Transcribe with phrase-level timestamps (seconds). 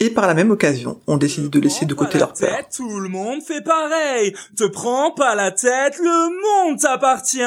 [0.00, 2.56] Et par la même occasion, on décide de laisser de côté leur peur.
[2.56, 4.32] Tête, tout le monde fait pareil.
[4.56, 7.38] Te prends pas la tête, le monde t'appartient.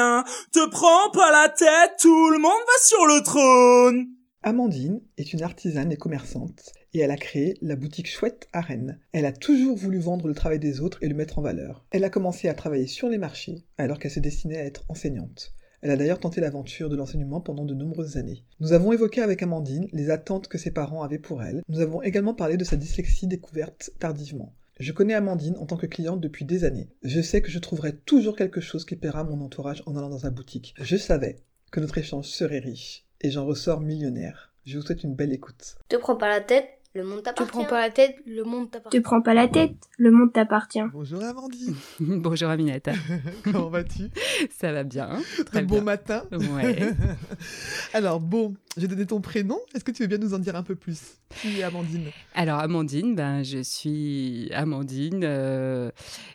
[0.52, 4.06] Te prends pas la tête, tout le monde va sur le trône.
[4.42, 8.98] Amandine est une artisane et commerçante, et elle a créé la boutique Chouette à Rennes.
[9.12, 11.86] Elle a toujours voulu vendre le travail des autres et le mettre en valeur.
[11.90, 15.54] Elle a commencé à travailler sur les marchés, alors qu'elle se destinait à être enseignante.
[15.82, 18.44] Elle a d'ailleurs tenté l'aventure de l'enseignement pendant de nombreuses années.
[18.60, 21.62] Nous avons évoqué avec Amandine les attentes que ses parents avaient pour elle.
[21.68, 24.54] Nous avons également parlé de sa dyslexie découverte tardivement.
[24.78, 26.88] Je connais Amandine en tant que cliente depuis des années.
[27.02, 30.08] Je sais que je trouverai toujours quelque chose qui plaira à mon entourage en allant
[30.08, 30.74] dans sa boutique.
[30.80, 31.36] Je savais
[31.72, 34.54] que notre échange serait riche, et j'en ressors millionnaire.
[34.64, 35.76] Je vous souhaite une belle écoute.
[35.88, 37.50] Te prends pas la tête, le monde Tu t'appartient.
[37.52, 38.98] prends pas la tête, le monde t'appartient.
[38.98, 40.82] Te prends pas la tête, le monde t'appartient.
[40.92, 42.92] Bonjour Amandine, Bonjour Aminata,
[43.44, 44.10] comment vas-tu?
[44.58, 45.84] Ça va bien Très Très bon bien.
[45.84, 46.24] matin.
[46.32, 46.90] Ouais.
[47.94, 49.58] Alors bon, j'ai donné ton prénom.
[49.74, 51.00] Est-ce que tu veux bien nous en dire un peu plus
[51.40, 52.06] Qui est Amandine?
[52.34, 55.90] Alors Amandine, ben, je suis Amandine, euh,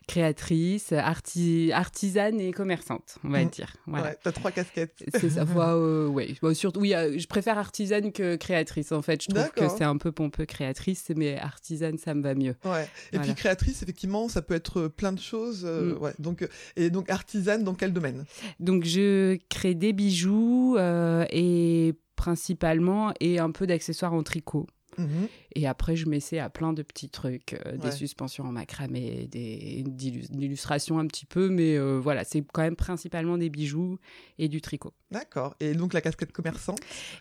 [0.07, 3.49] créatrice, arti- artisane et commerçante, on va Mm.
[3.49, 3.75] dire.
[3.87, 4.07] Voilà.
[4.09, 5.03] Ouais, t'as trois casquettes.
[5.13, 5.45] C'est ça.
[5.57, 6.35] Euh, ouais.
[6.41, 8.91] Bon, surtout, oui, euh, je préfère artisane que créatrice.
[8.91, 12.35] En fait, je trouve que c'est un peu pompeux créatrice, mais artisane, ça me va
[12.35, 12.55] mieux.
[12.63, 12.83] Ouais.
[13.11, 13.23] Et Voilà.
[13.25, 15.65] puis créatrice, effectivement, ça peut être plein de choses.
[15.65, 15.97] Mm.
[16.01, 16.13] ouais.
[16.19, 18.25] Donc et donc artisane dans quel domaine?
[18.59, 24.67] Donc, je crée des bijoux et principalement et un peu d'accessoires en tricot.
[24.97, 25.27] Mhm.
[25.55, 27.77] Et après, je m'essaie à plein de petits trucs, euh, Ouais.
[27.77, 32.75] des suspensions en macramé, des d'illustrations un petit peu, mais euh, voilà, c'est quand même
[32.75, 33.99] principalement des bijoux
[34.39, 34.93] et du tricot.
[35.11, 35.55] D'accord.
[35.59, 36.73] Et donc la casquette commerçant.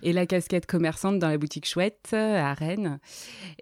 [0.03, 2.99] Et la casquette commerçante dans la boutique Chouette euh, à Rennes.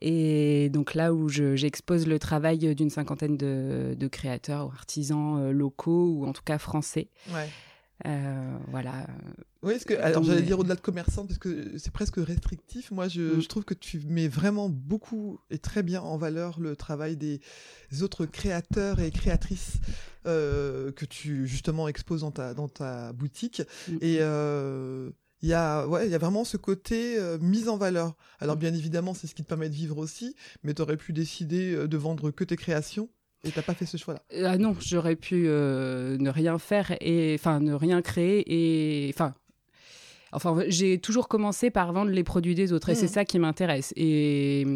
[0.00, 5.50] Et donc là où je- j'expose le travail d'une cinquantaine de, de créateurs ou artisans
[5.50, 7.08] locaux ou en tout cas français.
[7.32, 7.48] Ouais.
[8.06, 9.06] Euh, voilà.
[9.62, 12.90] Oui, parce que alors Donc, j'allais dire au-delà de commerçant parce que c'est presque restrictif.
[12.90, 13.40] Moi, je, Mm.
[13.40, 17.40] je trouve que tu mets vraiment beaucoup et très bien en valeur le travail des
[18.02, 19.74] autres créateurs et créatrices
[20.26, 23.62] euh, que tu justement exposes dans ta dans ta boutique.
[23.88, 23.96] Mm.
[24.00, 27.76] Et euh, il y a ouais, il y a vraiment ce côté euh, mise en
[27.76, 28.16] valeur.
[28.40, 31.12] Alors bien évidemment, c'est ce qui te permet de vivre aussi, mais tu aurais pu
[31.12, 33.08] décider euh, de vendre que tes créations
[33.44, 34.22] et t'as pas fait ce choix-là?
[34.44, 39.34] Ah non, j'aurais pu euh, ne rien faire et enfin ne rien créer et enfin
[40.32, 43.92] enfin j'ai toujours commencé par vendre les produits des autres et c'est ça qui m'intéresse
[43.96, 44.66] et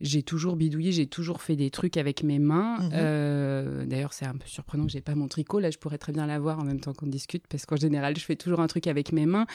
[0.00, 2.78] j'ai toujours bidouillé, j'ai toujours fait des trucs avec mes mains.
[2.80, 2.90] Mhm.
[2.94, 5.58] Euh, D'ailleurs, c'est un peu surprenant que j'ai pas mon tricot.
[5.58, 8.24] Là, je pourrais très bien l'avoir en même temps qu'on discute parce qu'en général, je
[8.24, 9.46] fais toujours un truc avec mes mains.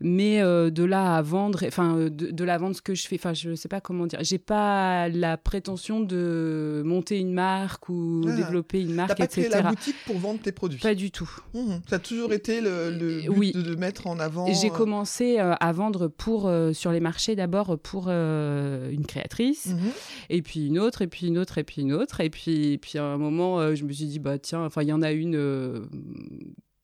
[0.00, 3.06] Mais euh, de là à vendre, enfin, euh, de, de la vendre ce que je
[3.06, 4.18] fais, enfin, je sais pas comment dire.
[4.22, 8.36] J'ai pas la prétention de monter une marque ou Ah.
[8.36, 9.60] développer une T'as marque, pas créé etc.
[9.64, 10.80] la boutique pour vendre tes produits?
[10.80, 11.30] Pas du tout.
[11.54, 11.80] Mhm.
[11.88, 13.52] Ça a toujours été le, le but Oui.
[13.52, 14.46] de, de mettre en avant.
[14.52, 19.89] J'ai euh, commencé à vendre pour sur les marchés d'abord pour une créatrice mhm.
[20.28, 22.98] Et puis une autre et puis une autre et puis une autre et puis puis
[22.98, 25.12] à un moment euh, je me suis dit bah tiens enfin il y en a
[25.12, 25.80] une euh,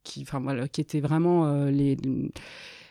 [0.05, 1.97] qui enfin voilà qui était vraiment euh, les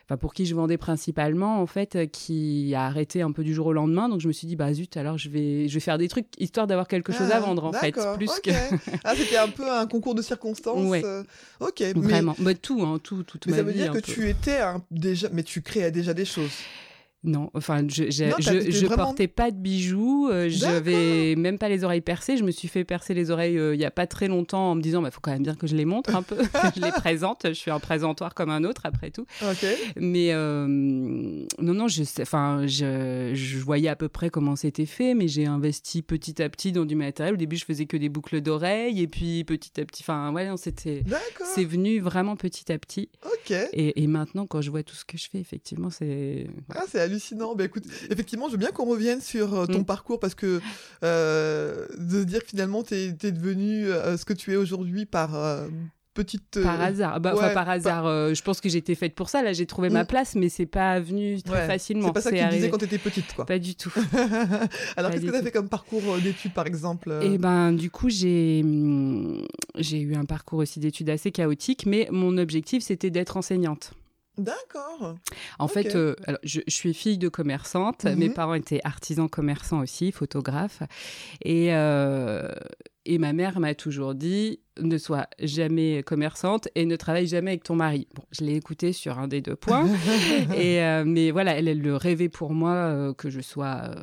[0.08, 3.66] Enfin, pour qui je vendais principalement, en fait, qui a arrêté un peu du jour
[3.66, 4.08] au lendemain.
[4.08, 6.28] Donc, je me suis dit, bah zut, alors je vais, je vais faire des trucs
[6.38, 7.92] histoire d'avoir quelque chose à Ah, vendre, en fait.
[8.16, 8.52] Plus que.
[9.03, 10.88] Ah, c'était un peu un concours de circonstances.
[10.88, 11.02] Ouais.
[11.59, 12.36] Ok, mais, Vraiment.
[12.38, 13.80] Bah, tout, hein, tout, toute mais ma ça veut vie.
[13.80, 14.02] dire que peu.
[14.14, 16.52] tu étais un- déjà, mais tu créais déjà des choses.
[17.25, 20.47] Non, enfin, je, je, Non, t'as- je, t'étais je vraiment- portais pas de bijoux, euh,
[20.47, 22.38] j'avais même pas les oreilles percées.
[22.38, 24.75] Je me suis fait percer les oreilles euh, il y a pas très longtemps en
[24.75, 26.44] me disant, il faut quand même bien que je les montre un peu, que
[26.75, 27.41] je les présente.
[27.47, 29.25] Je suis un présentoir comme un autre après tout.
[29.41, 29.66] Ok.
[29.97, 34.85] Mais euh, non, non, je, sais- enfin, je, je voyais à peu près comment c'était
[34.85, 37.34] fait, mais j'ai investi petit à petit dans du matériel.
[37.34, 40.47] Au début, je faisais que des boucles d'oreilles, et puis petit à petit, enfin, ouais,
[40.47, 41.03] non, c'était,
[41.55, 43.09] c'est venu vraiment petit à petit.
[43.26, 43.52] Ok.
[43.73, 47.00] Et, et maintenant, quand je vois tout ce que je fais, effectivement, c'est Ah, c'est
[47.16, 47.56] hallucinant.
[47.56, 49.85] Bah, écoute, effectivement, je veux bien qu'on revienne sur euh, ton Mm.
[49.85, 50.62] parcours parce que
[51.03, 55.35] euh, de dire que finalement, t'es es devenu euh, ce que tu es aujourd'hui par
[55.35, 55.67] euh,
[56.14, 56.58] petite.
[56.58, 57.20] euh, Par hasard.
[57.20, 58.06] Bah, ouais, par hasard.
[58.06, 59.44] euh, je pense que j'ai été faite pour ça.
[59.44, 60.08] Là, j'ai trouvé ma Mm.
[60.08, 62.08] place, mais c'est pas venu très ouais, facilement.
[62.08, 63.46] C'est pas ça que tu arrivé- disais quand t'étais petite, quoi.
[63.46, 63.91] Pas du tout.
[64.97, 68.62] Alors, qu'est-ce que t'as fait comme parcours d'études, par exemple Et ben, du coup, j'ai
[68.64, 69.46] hum,
[69.78, 73.91] j'ai eu un parcours aussi d'études assez chaotique, mais mon objectif, c'était d'être enseignante.
[74.37, 75.16] D'accord.
[75.59, 78.03] En fait, euh, alors, je, je suis fille de commerçante.
[78.05, 78.34] Mes Mhm.
[78.34, 80.84] parents étaient artisans commerçants aussi, photographes.
[81.43, 82.49] Et, euh,
[83.05, 87.63] et ma mère m'a toujours dit ne sois jamais commerçante et ne travaille jamais avec
[87.63, 88.09] ton mari.
[88.13, 89.87] Bon, je l'ai écouté sur un des deux points.
[90.57, 93.96] et euh, mais voilà, elle, elle le rêvait pour moi euh, que je sois euh,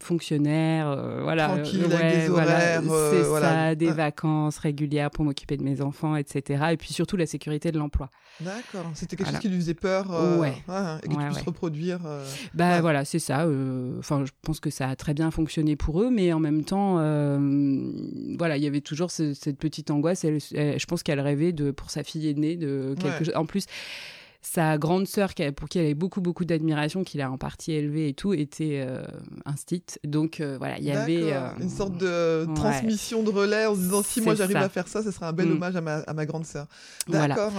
[0.00, 3.48] fonctionnaire, voilà, Tranquille, euh, avec des voilà, horaires, euh, c'est voilà.
[3.48, 3.92] ça, des Ouais.
[3.92, 6.64] vacances régulières pour m'occuper de mes enfants, etc.
[6.72, 8.10] Et puis surtout la sécurité de l'emploi.
[8.40, 8.90] D'accord.
[8.94, 9.38] C'était quelque Voilà.
[9.38, 10.12] chose qui lui faisait peur.
[10.12, 10.48] euh, Ouais.
[10.50, 11.42] et que tu Ouais, puisses ouais.
[11.46, 12.00] reproduire.
[12.54, 12.80] Bah Ouais.
[12.80, 13.46] voilà, c'est ça.
[13.98, 16.96] Enfin, je pense que ça a très bien fonctionné pour eux, mais en même temps,
[16.98, 17.38] euh,
[18.46, 20.24] voilà, il y avait toujours ce- cette petite angoisse.
[20.24, 23.24] Elle, elle- je pense qu'elle rêvait de pour sa fille aînée de quelque Ouais.
[23.24, 23.32] chose.
[23.34, 23.66] En plus.
[24.48, 28.08] Sa grande sœur, pour qui elle avait beaucoup beaucoup d'admiration, qu'il a en partie élevée
[28.10, 29.02] et tout, était euh,
[29.44, 29.98] instite.
[30.04, 32.54] Donc euh, voilà, il y avait euh, une sorte de ouais.
[32.54, 35.32] transmission de relais en se disant si moi j'arrive à faire ça, ce sera un
[35.32, 35.52] bel Mm.
[35.52, 36.66] hommage à ma, à ma grande sœur.
[37.08, 37.34] Voilà.
[37.34, 37.52] D'accord.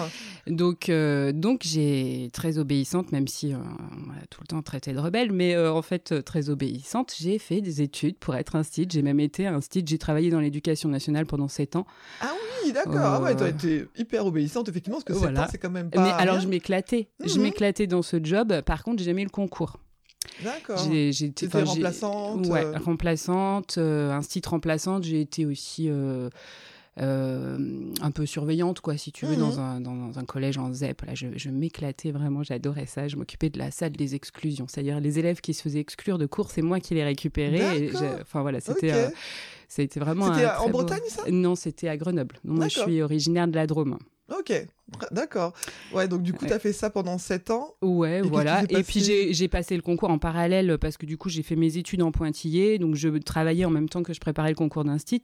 [0.47, 3.57] Donc, euh, donc j'ai très obéissante, même si euh,
[3.91, 7.13] on m'a tout le temps traité de rebelle, mais euh, en fait euh, très obéissante.
[7.19, 8.93] J'ai fait des études pour être un site.
[8.93, 9.87] J'ai même été un site.
[9.89, 11.85] J'ai travaillé dans l'éducation nationale pendant sept ans.
[12.21, 12.31] Ah
[12.63, 12.95] oui, d'accord.
[12.97, 15.47] Ah ouais, Euh, t'as été hyper obéissante effectivement, parce que Voilà.
[15.51, 16.01] c'est quand même pas.
[16.01, 17.09] mais alors je m'éclatais.
[17.25, 17.41] Je Mhm.
[17.43, 18.61] m'éclatais dans ce job.
[18.61, 19.77] Par contre, j'ai jamais eu le concours.
[20.43, 20.77] D'accord.
[20.77, 21.11] J'ai-
[21.63, 22.77] remplaçante, Ouais, euh.
[22.77, 25.03] remplaçante, euh, un site remplaçante.
[25.03, 26.29] J'ai été aussi euh,
[26.99, 29.39] euh, un peu surveillante, quoi, si tu veux, Mhm.
[29.39, 31.03] dans, un, dans un collège en ZEP.
[31.03, 33.07] Là, je, je m'éclatais vraiment, j'adorais ça.
[33.07, 36.25] Je m'occupais de la salle des exclusions, c'est-à-dire les élèves qui se faisaient exclure de
[36.25, 37.89] cours, c'est moi qui les récupérais.
[38.21, 39.13] Enfin voilà, c'était Ok.
[39.67, 40.33] c'était vraiment.
[40.33, 41.21] C'était en beau- Bretagne, ça?
[41.29, 42.37] Non, c'était à Grenoble.
[42.43, 43.97] Moi, je suis originaire de la Drôme.
[44.37, 44.51] Ok,
[45.11, 45.53] d'accord.
[45.93, 46.49] Ouais, donc du coup, Ouais.
[46.51, 47.75] t'as fait ça pendant 7 ans.
[47.81, 48.63] Ouais, voilà.
[48.69, 49.01] Et puis
[49.31, 52.11] j'ai passé le concours en parallèle parce que du coup j'ai fait mes études en
[52.11, 55.21] pointillé, donc je travaillais en même temps que je préparais le concours d'instit,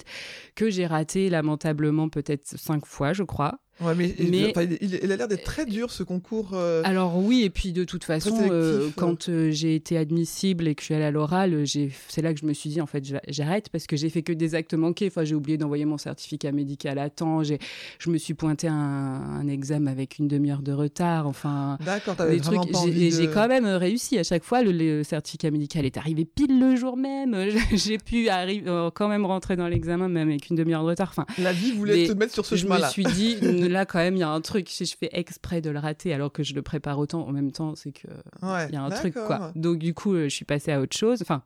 [0.55, 3.59] que j'ai raté lamentablement peut-être cinq fois, je crois.
[3.81, 6.51] Ouais, mais, Mais- enfin, il, a l'air d'être très dur ce concours.
[6.53, 8.89] euh, Alors oui, et puis de toute façon, euh, euh.
[8.95, 11.63] quand euh, j'ai été admissible et que je suis allée à l'oral,
[12.07, 14.21] c'est là que je me suis dit en fait j'a- j'arrête parce que j'ai fait
[14.21, 15.07] que des actes manqués.
[15.07, 17.41] Enfin, j'ai oublié d'envoyer mon certificat médical à temps.
[17.41, 17.57] J'ai,
[17.97, 21.27] je me suis pointé à un, un examen avec une demi-heure de retard.
[21.27, 22.59] Enfin, D'accord, des trucs.
[22.93, 23.33] J'ai, de...
[23.33, 24.61] quand même réussi à chaque fois.
[24.61, 27.35] Le, le certificat médical est arrivé pile le jour même.
[27.73, 31.09] j'ai pu arriver, euh, quand même rentrer dans l'examen même avec une demi-heure de retard.
[31.09, 32.89] Enfin, La vie voulait te mettre sur ce je me chemin-là.
[32.89, 33.37] suis dit,
[33.69, 34.69] là quand même, il y a un truc.
[34.69, 37.51] Si je fais exprès de le rater alors que je le prépare autant, en même
[37.51, 38.07] temps, c'est que
[38.41, 39.51] Ouais, il y a un truc quoi.
[39.55, 41.21] Donc du coup, euh, je suis passée à autre chose.
[41.21, 41.43] Enfin,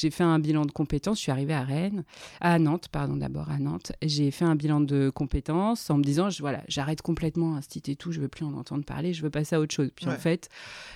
[0.00, 1.18] j'ai fait un bilan de compétences.
[1.18, 2.04] Je suis arrivée à Rennes,
[2.40, 3.92] à Nantes, pardon, d'abord à Nantes.
[4.02, 7.96] J'ai fait un bilan de compétences en me disant, je, voilà, j'arrête complètement Instit et
[7.96, 8.12] tout.
[8.12, 9.12] Je veux plus en entendre parler.
[9.12, 9.90] Je veux passer à autre chose.
[9.94, 10.12] Puis Ouais.
[10.14, 10.48] en fait,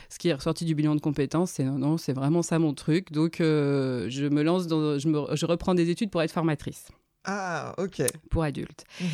[0.08, 2.72] ce qui est ressorti du bilan de compétences, c'est non, non, c'est vraiment ça mon
[2.74, 3.12] truc.
[3.12, 6.88] Donc euh, je me lance dans, je me, je reprends des études pour être formatrice
[7.25, 8.03] Ah, ok.
[8.31, 8.85] pour adultes.
[9.00, 9.09] Mhm.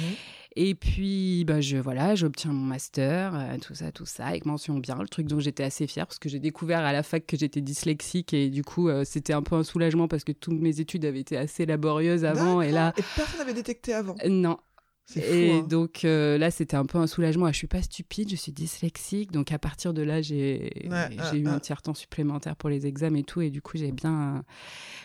[0.57, 4.79] Et puis, bah, je, voilà, j'obtiens mon master, euh, tout ça, tout ça, avec mention
[4.79, 7.37] bien, le truc dont j'étais assez fière, parce que j'ai découvert à la fac que
[7.37, 10.81] j'étais dyslexique, et du coup, euh, c'était un peu un soulagement, parce que toutes mes
[10.81, 14.17] études avaient été assez laborieuses avant, et là, Et personne n'avait détecté avant?
[14.25, 14.57] euh, non.
[15.15, 15.27] Fou.
[15.27, 15.67] Et hein.
[15.69, 17.47] donc euh, là, c'était un peu un soulagement.
[17.47, 19.33] Ah, je suis pas stupide, je suis dyslexique.
[19.33, 23.19] Donc à partir de là, j'ai Ouais, eu un tiers temps supplémentaire pour les examens
[23.19, 23.41] et tout.
[23.41, 24.43] Et du coup, j'ai bien euh,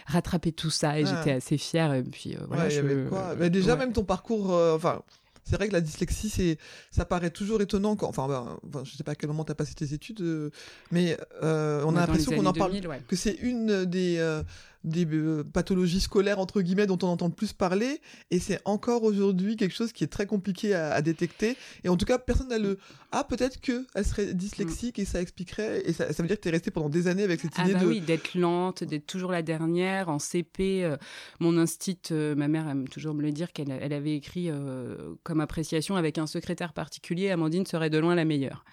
[0.07, 0.99] rattrapé tout ça.
[0.99, 1.09] Et Ouais.
[1.09, 1.93] j'étais assez fière.
[1.93, 3.35] Et puis euh, voilà, ouais, y avait quoi.
[3.39, 5.01] Mais déjà, même ton parcours, enfin,
[5.47, 6.57] c'est vrai que la dyslexie, c'est,
[6.89, 9.53] ça paraît toujours étonnant quand, enfin, ben, enfin, je sais pas à quel moment t'as
[9.53, 10.51] passé tes études,
[10.91, 13.01] mais euh, on a l'impression qu'on en parle, 2000, ouais.
[13.07, 14.41] que c'est une des euh,
[14.85, 18.01] des euh, pathologies scolaires entre guillemets dont on entend le plus parler,
[18.31, 21.57] et c'est encore aujourd'hui quelque chose qui est très compliqué à, à détecter.
[21.83, 22.77] Et en tout cas, personne n'a le
[23.17, 26.41] ah peut-être que elle serait dyslexique et ça expliquerait et ça, ça veut dire que
[26.41, 29.07] t'es resté pendant des années avec cette Ah idée bah de oui, d'être lente, d'être
[29.07, 30.09] toujours la dernière.
[30.09, 30.97] En CP, euh,
[31.39, 35.15] mon instit, euh, ma mère aime toujours me le dire qu'elle elle avait écrit euh,
[35.23, 38.65] comme appréciation avec un secrétaire particulier, Amandine serait de loin la meilleure.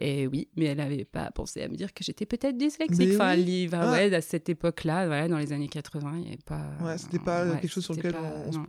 [0.00, 2.98] Et oui, mais elle n'avait pas pensé à me dire que j'étais peut-être dyslexique.
[2.98, 3.44] Mais enfin, oui.
[3.44, 3.92] livre, Ah.
[3.92, 6.60] ouais, à cette époque-là, voilà, dans les années 80, il n'y avait pas.
[6.84, 8.20] Ouais, c'était pas ouais, quelque chose sur lequel pas-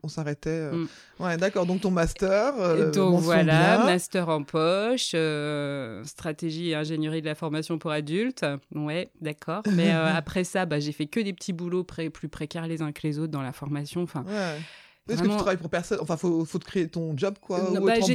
[0.04, 0.50] on, s'arrêtait.
[0.50, 0.72] euh.
[0.74, 0.88] Mm.
[1.24, 1.66] Ouais, d'accord.
[1.66, 2.54] Donc ton master.
[2.60, 3.86] euh, donc voilà, bien.
[3.86, 8.46] master en poche, euh, stratégie et ingénierie de la formation pour adultes.
[8.74, 9.64] Ouais, d'accord.
[9.76, 9.92] Mais
[10.22, 13.02] après ça, bah, j'ai fait que des petits boulots pré- plus précaires les uns que
[13.04, 14.02] les autres dans la formation.
[14.04, 14.58] Enfin, Ouais.
[15.10, 16.00] Est-ce que tu travailles pour personne?
[16.02, 18.06] Enfin, faut, faut te créer ton job, quoi, Non, ou bah, être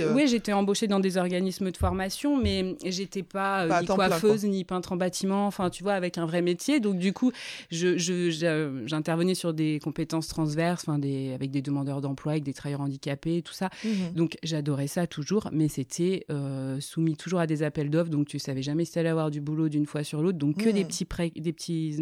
[0.00, 0.14] euh.
[0.14, 3.96] oui, j'étais embauchée dans des organismes de formation, mais j'étais pas, euh, Pas ni plein,
[3.96, 5.46] coiffeuse, ni peintre en bâtiment.
[5.46, 6.80] Enfin, tu vois, avec un vrai métier.
[6.80, 7.32] Donc, du coup,
[7.70, 12.54] je, je, je- j'intervenais sur des compétences transverses, des, avec des demandeurs d'emploi, avec des
[12.54, 13.68] travailleurs handicapés, tout ça.
[13.84, 14.14] Mhm.
[14.14, 18.10] Donc, j'adorais ça toujours, mais c'était euh, soumis toujours à des appels d'offres.
[18.10, 20.38] Donc, tu savais jamais si t'allais avoir du boulot d'une fois sur l'autre.
[20.38, 20.74] Donc, que Mhm.
[20.74, 21.96] des petits prêts, des petits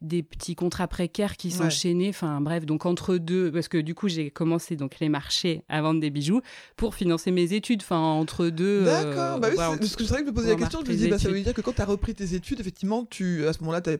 [0.00, 2.10] des petits contrats précaires qui s'enchaînaient.
[2.10, 5.82] Enfin bref, donc entre deux, parce que du coup j'ai commencé donc les marchés à
[5.82, 6.40] vendre des bijoux
[6.76, 7.82] pour financer mes études.
[7.82, 8.84] Enfin entre deux.
[8.84, 9.40] D'accord.
[9.40, 11.08] bah oui, parce que je savais que je me posais la question, je me disais,
[11.08, 13.60] bah, ça veut dire que quand tu as repris tes études, effectivement, tu à ce
[13.60, 13.90] moment-là, tu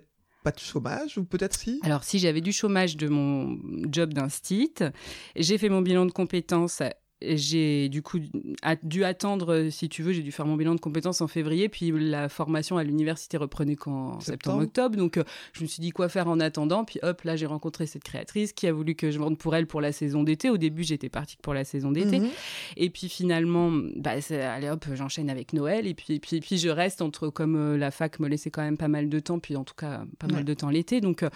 [0.46, 1.80] pas de chômage ou peut-être si?
[1.82, 3.58] Alors si j'avais du chômage de mon
[3.90, 4.74] job d'instit,
[5.34, 6.82] j'ai fait mon bilan de compétences
[7.22, 8.18] j'ai du coup
[8.82, 11.90] dû attendre, si tu veux, j'ai dû faire mon bilan de compétences en février, puis
[11.90, 14.96] la formation à l'université reprenait qu'en septembre-octobre.
[14.96, 16.84] Donc, euh, je me suis dit quoi faire en attendant?
[16.84, 19.66] Puis hop, là, j'ai rencontré cette créatrice qui a voulu que je vende pour elle
[19.66, 20.50] pour la saison d'été.
[20.50, 22.20] Au début, j'étais partie pour la saison d'été.
[22.20, 22.28] Mhm.
[22.76, 25.86] Et puis finalement, bah, allez hop, j'enchaîne avec Noël.
[25.86, 28.76] Et puis, puis, puis je reste entre, comme euh, la fac me laissait quand même
[28.76, 31.00] pas mal de temps, puis en tout cas pas mal de temps l'été.
[31.00, 31.30] Donc, euh,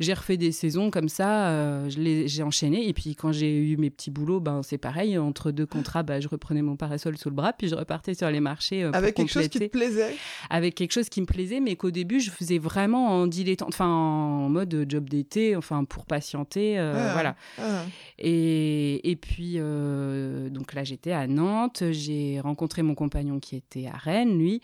[0.00, 2.88] j'ai refait des saisons comme ça, j'ai enchaîné.
[2.88, 6.20] Et puis quand j'ai eu mes petits boulots, ben, c'est pareil entre deux contrats, bah,
[6.20, 8.84] je reprenais mon parasol sous le bras, puis je repartais sur les marchés.
[8.84, 10.14] Euh, Avec quelque chose qui te plaisait?
[10.50, 13.88] Avec quelque chose qui me plaisait, mais qu'au début, je faisais vraiment en dilettante, enfin,
[13.88, 17.36] en mode job d'été, enfin, pour patienter, euh, ah, voilà.
[17.58, 17.82] Ah.
[18.18, 23.86] Et, et puis, euh, donc là, j'étais à Nantes, j'ai rencontré mon compagnon qui était
[23.86, 24.60] à Rennes, lui,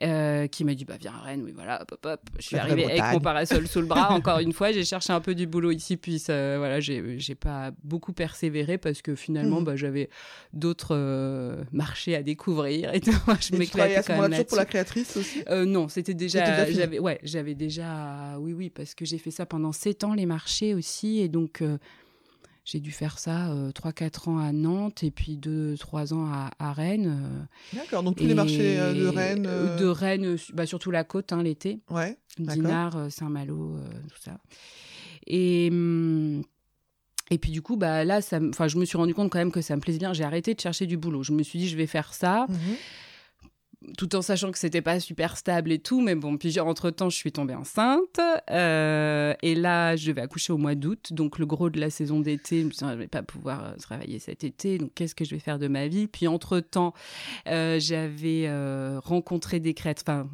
[0.00, 2.20] qui m'a dit, bah, viens à Rennes, oui, voilà, hop, hop, hop.
[2.38, 5.20] Je suis arrivée avec mon parasol sous le bras, encore une fois, j'ai cherché un
[5.20, 9.64] peu du boulot ici, puis voilà, j'ai pas beaucoup persévéré parce que finalement, mmh.
[9.64, 9.99] bah, j'avais
[10.52, 13.10] d'autres euh, marchés à découvrir et tout.
[13.40, 15.42] je m'éclatais quand même pour la créatrice aussi?
[15.48, 19.46] Euh, Non, c'était déjà, j'avais ouais, j'avais déjà oui oui parce que j'ai fait ça
[19.46, 21.78] pendant sept ans les marchés aussi et donc euh,
[22.64, 27.48] j'ai dû faire ça 3-4 ans à Nantes et puis 2-3 ans à, Rennes.
[27.72, 31.80] D'accord, donc tous les marchés de Rennes De Rennes, bah, surtout la côte hein, l'été.
[31.90, 32.16] Ouais.
[32.38, 33.76] Dinard, Saint-Malo,
[34.08, 34.38] tout ça.
[35.26, 36.42] Et hum,
[37.30, 39.52] et puis du coup, bah là, ça, enfin, je me suis rendu compte quand même
[39.52, 40.12] que ça me plaisait bien.
[40.12, 41.22] J'ai arrêté de chercher du boulot.
[41.22, 42.46] Je me suis dit, je vais faire ça.
[42.48, 42.76] Mhm.
[43.96, 47.08] tout en sachant que c'était pas super stable et tout, mais bon, puis entre temps,
[47.08, 48.20] je suis tombée enceinte,
[48.50, 52.20] euh, et là, je vais accoucher au mois d'août, donc le gros de la saison
[52.20, 55.14] d'été, je me suis dit, je vais pas pouvoir euh, travailler cet été, donc qu'est-ce
[55.14, 56.08] que je vais faire de ma vie?
[56.08, 56.92] Puis entre temps,
[57.48, 60.28] euh, j'avais euh, rencontré des crêtes, enfin,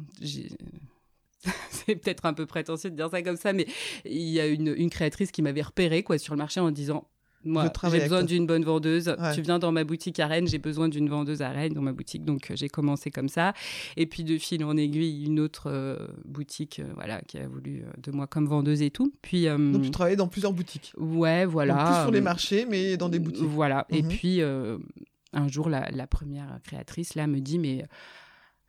[1.69, 3.67] c'est peut-être un peu prétentieux de dire ça comme ça, mais
[4.05, 7.07] il y a une, une créatrice qui m'avait repéré quoi sur le marché en disant
[7.47, 9.15] moi, j'ai besoin d'une bonne vendeuse.
[9.33, 11.93] Tu viens dans ma boutique à Rennes, j'ai besoin d'une vendeuse à Rennes dans ma
[11.93, 12.25] boutique.
[12.25, 13.53] Donc, euh, j'ai commencé comme ça.
[13.95, 17.83] Et puis, de fil en aiguille, une autre euh, boutique, euh, voilà, qui a voulu
[18.01, 19.13] de moi comme vendeuse et tout.
[19.21, 20.93] Puis, donc, tu travaillais dans plusieurs boutiques.
[20.97, 21.75] Ouais, voilà.
[21.75, 23.43] Donc, plus sur les marchés, mais dans des boutiques.
[23.45, 23.85] Voilà.
[23.89, 24.09] Et mhm.
[24.09, 27.85] puis, un jour, la, la, première créatrice là me dit, mais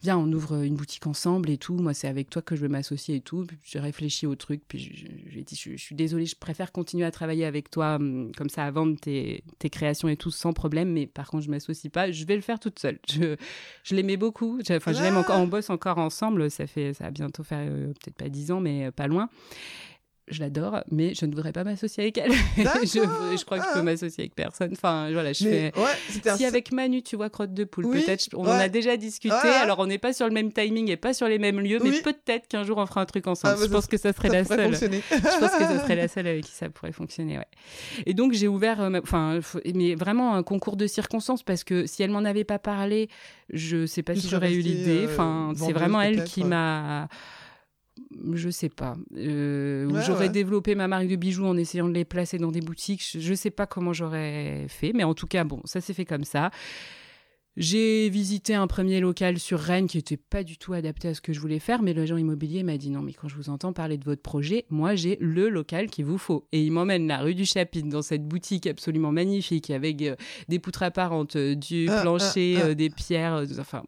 [0.03, 1.75] viens, on ouvre une boutique ensemble et tout.
[1.75, 3.45] Moi, c'est avec toi que je veux m'associer et tout.
[3.47, 4.79] Puis j'ai réfléchi au truc, puis
[5.29, 8.65] j'ai dit, je, suis désolée, je préfère continuer à travailler avec toi hum, comme ça
[8.65, 10.93] à vendre tes, tes créations et tout sans problème.
[10.93, 12.11] Mais par contre, je m'associe pas.
[12.11, 12.99] Je vais le faire toute seule.
[13.09, 13.37] Je,
[13.83, 14.61] je l'aimais beaucoup.
[14.71, 15.41] Enfin, je l'aime encore.
[15.41, 16.51] On bosse encore ensemble.
[16.51, 19.29] Ça fait, ça va bientôt faire euh, peut-être pas dix ans, mais euh, pas loin
[20.31, 22.33] je l'adore, mais je ne voudrais pas m'associer avec elle.
[22.57, 23.83] je, je, crois que je peux ah.
[23.83, 24.71] m'associer avec personne.
[24.73, 25.73] Enfin, voilà, je fais.
[26.37, 29.35] si avec Manu, tu vois crotte de poule, peut-être, on en a déjà discuté.
[29.35, 31.93] Alors, on n'est pas sur le même timing et pas sur les mêmes lieux, mais
[32.03, 33.57] peut-être qu'un jour on fera un truc ensemble.
[33.59, 34.75] Ah, je pense que ça serait la seule.
[34.75, 37.39] je pense que ça serait la seule avec qui ça pourrait fonctionner.
[37.39, 37.47] Ouais.
[38.07, 39.41] Et donc j'ai ouvert, euh, enfin,
[39.75, 43.09] mais vraiment un concours de circonstances parce que si elle m'en avait pas parlé,
[43.51, 45.07] je sais pas si j'aurais eu l'idée.
[45.07, 47.09] Euh, enfin, c'est vraiment elle qui m'a
[48.33, 48.97] je sais pas.
[49.17, 53.05] Euh, j'aurais développé ma marque de bijoux en essayant de les placer dans des boutiques.
[53.19, 56.05] Je, ne sais pas comment j'aurais fait, mais en tout cas, bon, ça s'est fait
[56.05, 56.51] comme ça.
[57.59, 61.21] J'ai visité un premier local sur Rennes qui était pas du tout adapté à ce
[61.21, 63.73] que je voulais faire, mais l'agent immobilier m'a dit non, mais quand je vous entends
[63.73, 66.47] parler de votre projet, moi j'ai le local qu'il vous faut.
[66.53, 70.15] Et il m'emmène la rue du Chapitre dans cette boutique absolument magnifique avec euh,
[70.47, 72.75] des poutres apparentes, euh, du ah, plancher, ah, ah.
[72.75, 73.83] des pierres, enfin,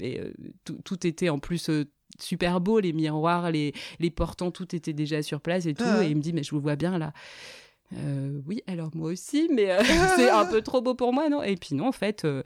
[0.00, 0.20] et
[0.64, 1.70] tout, tout, était en plus
[2.18, 5.84] super beau, les miroirs, les, les portants, tout était déjà sur place et tout.
[5.86, 6.04] Ah.
[6.04, 7.12] Et il me dit, mais je vous vois bien là.
[7.96, 9.82] Euh, oui, alors moi aussi, mais euh,
[10.16, 11.42] c'est un peu trop beau pour moi, non?
[11.42, 12.42] Et puis non, en fait, euh,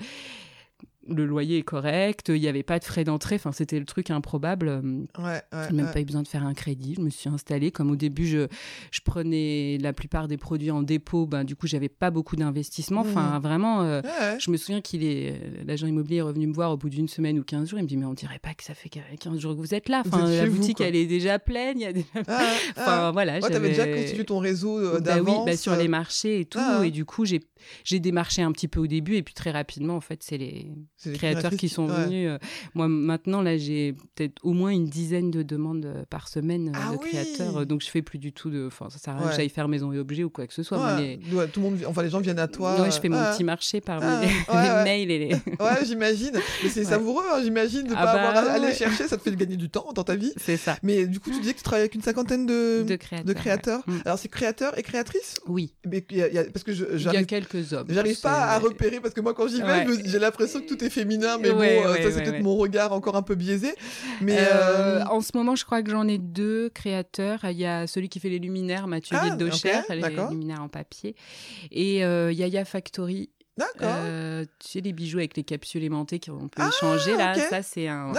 [1.09, 4.11] le loyer est correct, il n'y avait pas de frais d'entrée, enfin c'était le truc
[4.11, 4.83] improbable.
[5.19, 7.71] Ouais, ouais, même pas eu besoin de faire un crédit, je me suis installée.
[7.71, 8.47] Comme au début, je,
[8.91, 13.01] je prenais la plupart des produits en dépôt, ben du coup j'avais pas beaucoup d'investissement.
[13.01, 13.43] Enfin mmh.
[13.43, 14.01] vraiment, euh,
[14.39, 17.39] je me souviens qu'il est, l'agent immobilier est revenu me voir au bout d'une semaine
[17.39, 19.55] ou 15 jours, il me dit mais on dirait pas que ça fait 15 jours
[19.55, 20.03] que vous êtes là.
[20.07, 22.07] Enfin la boutique elle est déjà pleine, il y a déjà...
[22.29, 23.11] Ah, enfin ah.
[23.13, 23.35] voilà.
[23.41, 25.39] Ouais, t'avais déjà constitué ton réseau euh, bah d'avance.
[25.39, 26.85] oui, bah, sur les marchés et tout, ah.
[26.85, 27.41] et du coup j'ai
[27.85, 30.73] j'ai démarché un petit peu au début et puis très rapidement en fait c'est les,
[31.15, 32.29] créateurs qui sont venus.
[32.31, 32.39] Euh,
[32.75, 36.93] moi maintenant là j'ai peut-être au moins une dizaine de demandes euh, par semaine ah
[36.93, 39.37] de créateurs donc je fais plus du tout de enfin ça sert à rien que
[39.37, 40.97] j'aille faire maison et objets ou quoi que ce soit.
[40.97, 41.19] Mais
[41.53, 42.81] tout le monde enfin les gens viennent à toi.
[42.81, 43.33] Ouais je fais mon ah.
[43.33, 45.35] petit marché par ah, les, mails et les.
[45.61, 49.17] ouais j'imagine mais c'est savoureux hein, j'imagine de pas bah avoir à aller chercher ça
[49.17, 50.33] te fait gagner du temps dans ta vie.
[50.37, 50.77] C'est ça.
[50.83, 53.25] Mais du coup tu disais que tu travailles avec une cinquantaine de de créateurs.
[53.25, 53.83] De créateurs.
[53.87, 53.99] Mm.
[54.05, 55.41] Alors c'est créateurs et créatrices.
[55.47, 55.75] Oui.
[55.87, 57.87] Mais y a, parce que je, il y a quelques hommes.
[57.89, 60.91] J'arrive pas à repérer parce que moi quand j'y vais, j'ai l'impression que tout est
[60.91, 63.75] féminin, mais bon, euh, ça c'est peut-être mon regard encore un peu biaisé.
[64.21, 67.41] Mais euh, euh, en ce moment, je crois que j'en ai deux créateurs.
[67.45, 71.15] Il y a celui qui fait les luminaires, Mathieu ah, les luminaires en papier,
[71.71, 73.95] et Yaya Factory D'accord.
[73.99, 77.63] Euh, tu sais, les bijoux avec les capsules aimantées qu'on peut ah, échanger, là, ça,
[77.63, 78.13] c'est un,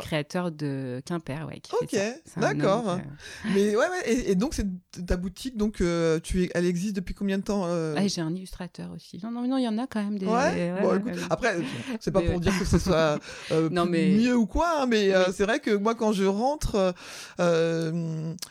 [0.00, 1.94] créateur de Quimper, ouais, qui Ok,
[2.38, 2.88] d'accord.
[2.88, 2.96] Euh,
[3.52, 4.66] Mais ouais, ouais et, donc, c'est
[5.06, 8.90] ta boutique, donc, euh, tu elle existe depuis combien de temps ah, J'ai un illustrateur
[8.96, 9.20] aussi.
[9.22, 10.24] Non, non, non, il y en a quand même des...
[10.24, 11.56] Ouais, bon, écoute, après,
[12.00, 13.18] c'est pas pour dire que ce soit
[13.70, 14.08] non, mais...
[14.08, 16.94] mieux ou quoi, hein, mais c'est vrai que moi, quand je rentre,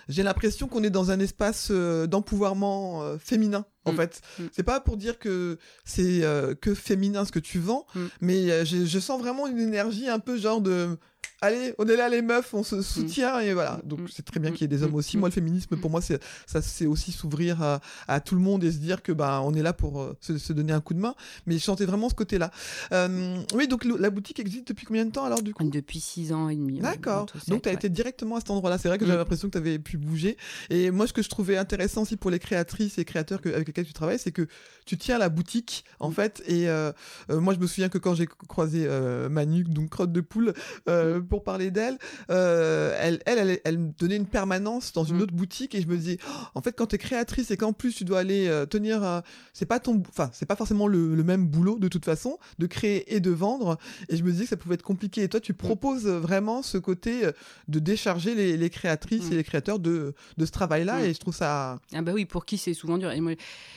[0.08, 3.98] j'ai l'impression qu'on est dans un espace d'empouvoirment féminin en mm.
[3.98, 4.22] fait.
[4.40, 4.44] Mm.
[4.52, 8.06] C'est pas pour dire que c'est euh, que féminin ce que tu vends, mm.
[8.22, 10.98] mais euh, je sens vraiment une énergie un peu genre de
[11.42, 13.80] allez, on est là les meufs, on se soutient et voilà.
[13.84, 15.18] Donc c'est très bien qu'il y ait des hommes aussi.
[15.18, 18.64] Moi le féminisme pour moi c'est ça c'est aussi s'ouvrir à, à, tout le monde
[18.64, 20.94] et se dire que bah on est là pour euh, se, se, donner un coup
[20.94, 21.16] de main.
[21.46, 22.52] Mais je sentais vraiment ce côté-là.
[22.92, 25.64] Euh, oui donc la boutique existe depuis combien de temps alors du coup?
[25.70, 26.80] Depuis six ans et demi.
[26.80, 27.28] D'accord.
[27.48, 28.78] Donc tu as été directement à cet endroit-là.
[28.78, 30.38] C'est vrai que j'avais l'impression que tu avais pu bouger.
[30.70, 33.68] Et moi ce que je trouvais intéressant aussi pour les créatrices et créateurs que, avec
[33.68, 34.48] lesquels tu travailles, c'est que
[34.86, 36.44] tu tiens la boutique en fait.
[36.48, 36.92] Et euh,
[37.30, 40.54] moi je me souviens que quand j'ai croisé euh, Manu donc crotte de poule
[40.88, 41.98] euh, pour parler d'elle,
[42.30, 45.22] euh, elle, elle, elle, me donnait une permanence dans une mm.
[45.22, 47.74] autre boutique et je me dis, oh, en fait, quand tu es créatrice et qu'en
[47.74, 49.22] plus tu dois aller euh, tenir,
[49.54, 53.14] c'est pas ton, enfin, c'est pas forcément le, même boulot de toute façon, de créer
[53.14, 53.78] et de vendre.
[54.10, 55.24] Et je me disais que ça pouvait être compliqué.
[55.24, 55.58] Et toi, tu mm.
[55.58, 57.30] proposes vraiment ce côté
[57.68, 59.34] de décharger les, les créatrices mm.
[59.34, 61.06] et les créateurs de, de ce travail-là.
[61.06, 61.80] Et je trouve ça.
[61.94, 63.12] Ah bah oui, pour qui c'est souvent dur.
[63.12, 63.34] Et moi,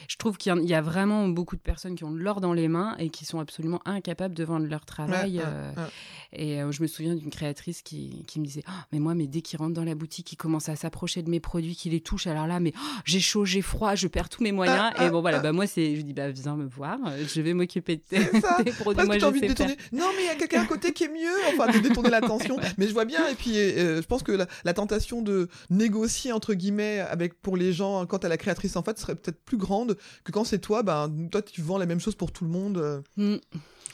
[0.09, 2.97] je trouve qu'il y, a vraiment beaucoup de personnes qui ont l'or dans les mains
[2.99, 5.43] et qui sont absolument incapables de vendre leur travail.
[6.33, 7.40] Et je me souviens d'une créatrice
[7.85, 10.37] qui, qui me disait oh, mais moi mais dès qu'il rentre dans la boutique il
[10.37, 13.45] commence à s'approcher de mes produits qu'il les touche alors là mais oh, j'ai chaud
[13.45, 14.93] j'ai froid je perds tous mes moyens.
[15.01, 15.41] Et bon voilà.
[15.41, 19.07] bah moi c'est je dis bah viens me voir je vais m'occuper de tes, produits.
[19.07, 19.77] Moi envie de détourner.
[19.93, 22.59] non mais il y a quelqu'un à côté qui est mieux enfin de détourner l'attention.
[22.79, 23.27] Mais je vois bien.
[23.29, 27.73] Et puis euh, je pense que la, tentation de négocier entre guillemets avec pour les
[27.73, 30.83] gens quand à la créatrice en fait serait peut-être plus grande que quand c'est toi
[30.83, 33.39] ben toi tu vends la même chose pour tout le monde euh.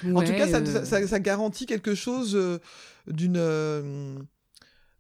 [0.03, 0.85] Mmh en tout cas, ça, euh.
[0.85, 2.59] ça, ça, garantit quelque chose euh,
[3.07, 4.17] d'une euh,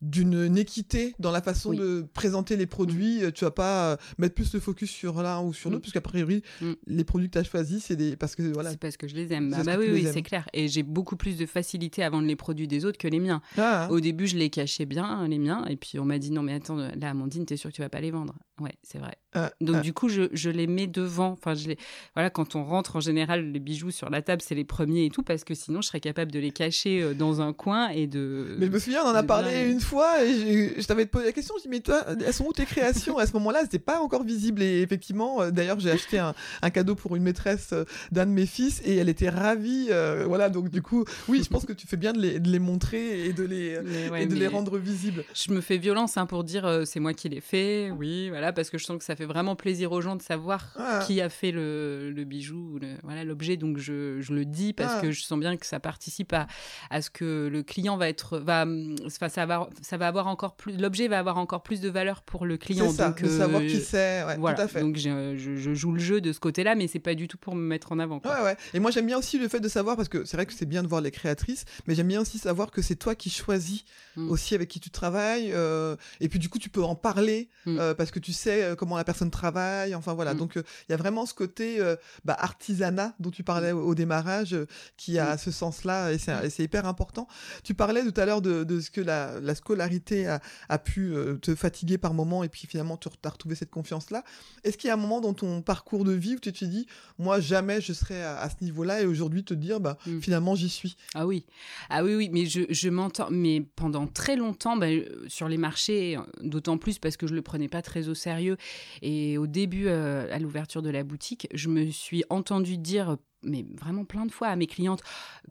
[0.02, 3.22] d'une équité dans la façon de présenter les produits.
[3.22, 3.32] Mm.
[3.32, 5.82] Tu vas pas mettre plus de focus sur l'un ou sur l'autre, mm.
[5.82, 6.72] parce qu'a priori, mm.
[6.86, 8.70] les produits que tu as choisis, c'est des parce que voilà.
[8.70, 9.54] C'est parce que je les aime.
[9.56, 10.48] Ah bah oui, oui, c'est clair.
[10.52, 13.40] Et j'ai beaucoup plus de facilité à vendre les produits des autres que les miens.
[13.56, 13.88] Ah.
[13.90, 16.54] Au début, je les cachais bien, les miens, et puis on m'a dit non mais
[16.54, 19.16] attends, là, Amandine, t'es sûre que tu vas pas les vendre Ouais, c'est vrai.
[19.36, 21.32] Ah, Donc du coup, je, je, les mets devant.
[21.32, 21.78] Enfin, je les
[22.14, 25.10] voilà, quand on rentre en général, les bijoux sur la table, c'est les premiers et
[25.10, 28.06] tout, parce que sinon, je serais capable de les cacher euh, dans un coin et
[28.06, 28.56] de.
[28.58, 31.32] Mais je me souviens, on en a parlé une fois et je, t'avais posé la
[31.32, 31.54] question.
[31.58, 33.18] Je dis mais toi, elles sont où tes créations?
[33.18, 36.70] À ce moment-là, c'était pas encore visible et effectivement, euh, d'ailleurs, j'ai acheté un, un,
[36.70, 39.90] cadeau pour une maîtresse euh, d'un de mes fils et elle était ravie.
[40.24, 42.58] voilà, donc du coup, oui, je pense que tu fais bien de les, de les
[42.58, 43.78] montrer et de les
[44.16, 45.24] et de les rendre visibles.
[45.34, 47.90] Je me fais violence hein, pour dire c'est moi qui l'ai fait.
[47.90, 50.74] Oui, voilà, parce que je sens que ça fait vraiment plaisir aux gens de savoir
[50.78, 51.02] ah.
[51.06, 53.56] qui a fait le, le bijou, le, voilà l'objet.
[53.56, 55.00] Donc je, je, le dis parce ah.
[55.00, 56.46] que je sens bien que ça participe à,
[56.90, 58.66] à ce que le client va être, va,
[59.04, 62.22] enfin, ça va, ça va avoir encore plus, l'objet va avoir encore plus de valeur
[62.22, 62.90] pour le client.
[62.90, 64.56] Ça, donc, de savoir qui c'est, ouais, voilà.
[64.56, 64.80] tout à fait.
[64.80, 67.54] Donc je, je, joue le jeu de ce côté-là, mais c'est pas du tout pour
[67.54, 68.20] me mettre en avant.
[68.20, 68.34] Quoi.
[68.34, 68.56] Ouais, ouais.
[68.74, 70.66] Et moi j'aime bien aussi le fait de savoir parce que c'est vrai que c'est
[70.66, 73.84] bien de voir les créatrices, mais j'aime bien aussi savoir que c'est toi qui choisis
[74.16, 74.30] mm.
[74.30, 77.78] aussi avec qui tu travailles, euh, et puis du coup tu peux en parler mm.
[77.78, 80.38] euh, parce que tu sais euh, comment la personne travaille Enfin voilà, mm.
[80.38, 83.94] donc euh, il y a vraiment ce côté euh, bah, artisanat dont tu parlais au,
[83.94, 85.38] démarrage euh, qui a mm.
[85.38, 87.26] ce sens-là et c'est hyper important.
[87.64, 91.14] Tu parlais tout à l'heure de, de, ce que la, la scolarité a, a pu
[91.42, 94.24] te fatiguer par moment et puis finalement tu as retrouvé cette confiance-là.
[94.64, 96.86] Est-ce qu'il y a un moment dans ton parcours de vie où tu te dis,
[97.18, 100.20] moi jamais je serai à, ce niveau-là et aujourd'hui te dire, bah mm.
[100.20, 100.96] finalement j'y suis?
[101.14, 101.44] Ah oui,
[101.90, 104.86] ah oui oui, mais je, je m'entends, mais pendant très longtemps, bah,
[105.28, 108.56] sur les marchés, d'autant plus parce que je le prenais pas très au sérieux
[109.02, 113.64] et au début, euh, à l'ouverture de la boutique, je me suis entendu dire mais
[113.78, 115.02] vraiment plein de fois à mes clientes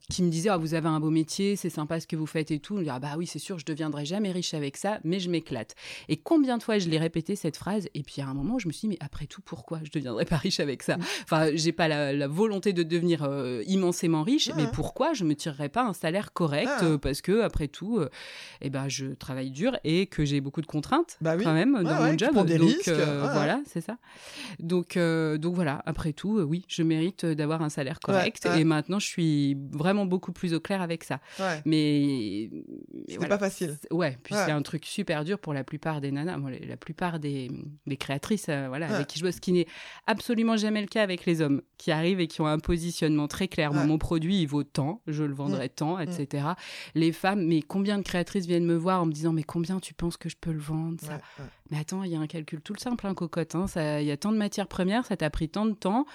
[0.09, 2.51] qui me disaient ah, vous avez un beau métier, c'est sympa ce que vous faites
[2.51, 2.75] et tout.
[2.75, 5.19] On me dit ah bah oui c'est sûr je deviendrai jamais riche avec ça, mais
[5.19, 5.75] je m'éclate.
[6.09, 8.67] Et combien de fois je l'ai répété cette phrase et puis à un moment je
[8.67, 11.71] me suis dit mais après tout pourquoi je deviendrai pas riche avec ça Enfin j'ai
[11.71, 15.93] pas la, volonté de devenir euh, immensément riche, mais pourquoi je me tirerais pas un
[15.93, 18.09] salaire correct euh, parce que après tout euh,
[18.61, 22.03] eh ben je travaille dur et que j'ai beaucoup de contraintes bah quand même dans
[22.03, 22.45] mon job.
[22.45, 23.97] Des donc risques, voilà c'est ça.
[24.59, 28.47] Donc donc voilà après tout oui je mérite d'avoir un salaire correct.
[28.57, 31.19] Et maintenant, je suis vraiment beaucoup plus au clair avec ça.
[31.65, 32.49] Mais,
[33.07, 33.75] c'est pas facile.
[33.91, 34.17] Ouais.
[34.23, 36.37] Puis c'est un truc super dur pour la plupart des nanas.
[36.67, 37.51] la plupart des,
[37.85, 39.67] des créatrices, euh, voilà, avec qui je bosse, ce qui n'est
[40.07, 43.47] absolument jamais le cas avec les hommes qui arrivent et qui ont un positionnement très
[43.47, 43.73] clair.
[43.73, 45.75] mon produit, il vaut tant, je le vendrai mm.
[45.75, 46.43] tant, etc.
[46.43, 46.55] Mm.
[46.95, 49.93] Les femmes, mais combien de créatrices viennent me voir en me disant, mais combien tu
[49.93, 51.19] penses que je peux le vendre, ça?
[51.71, 53.55] Mais attends, il y a un calcul tout simple, hein, cocotte.
[53.55, 53.65] Hein,
[53.99, 56.05] il y a tant de matières premières, ça t'a pris tant de temps.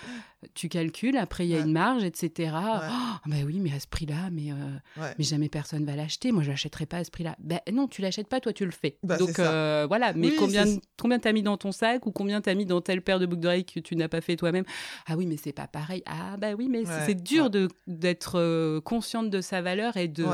[0.54, 2.52] Tu calcules, après il y a une marge, etc.
[2.54, 2.78] Oh,
[3.26, 6.32] bah oui, mais à ce prix-là, mais euh, mais jamais personne va l'acheter.
[6.32, 7.36] Moi, je l'achèterai pas à ce prix-là.
[7.40, 8.96] Ben non, tu l'achètes pas, toi tu le fais.
[9.02, 10.14] Bah, Donc euh, voilà.
[10.14, 10.64] Mais combien
[10.98, 13.42] combien t'as mis dans ton sac ou combien t'as mis dans telle paire de boucles
[13.42, 14.64] d'oreilles que tu n'as pas fait toi-même?
[15.06, 16.02] Ah oui, mais c'est pas pareil.
[16.06, 20.24] Ah bah oui, mais c'est dur de d'être euh, consciente de sa valeur et de.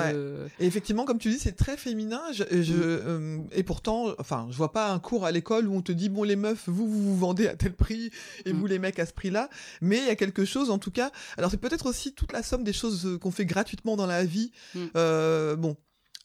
[0.61, 2.23] Et effectivement, comme tu dis, c'est très féminin.
[2.33, 3.49] Je, je mm.
[3.51, 6.25] et pourtant, enfin, je vois pas un cours à l'école où on te dit bon
[6.25, 8.11] les meufs, vous vous, vous vendez à tel prix
[8.45, 8.59] et mm.
[8.59, 9.49] vous les mecs à ce prix-là.
[9.81, 11.13] Mais il y a quelque chose, en tout cas.
[11.39, 14.25] Alors c'est peut-être aussi toute la somme des choses euh, qu'on fait gratuitement dans la
[14.25, 14.51] vie.
[14.75, 14.85] Mm.
[14.97, 15.77] Euh, bon,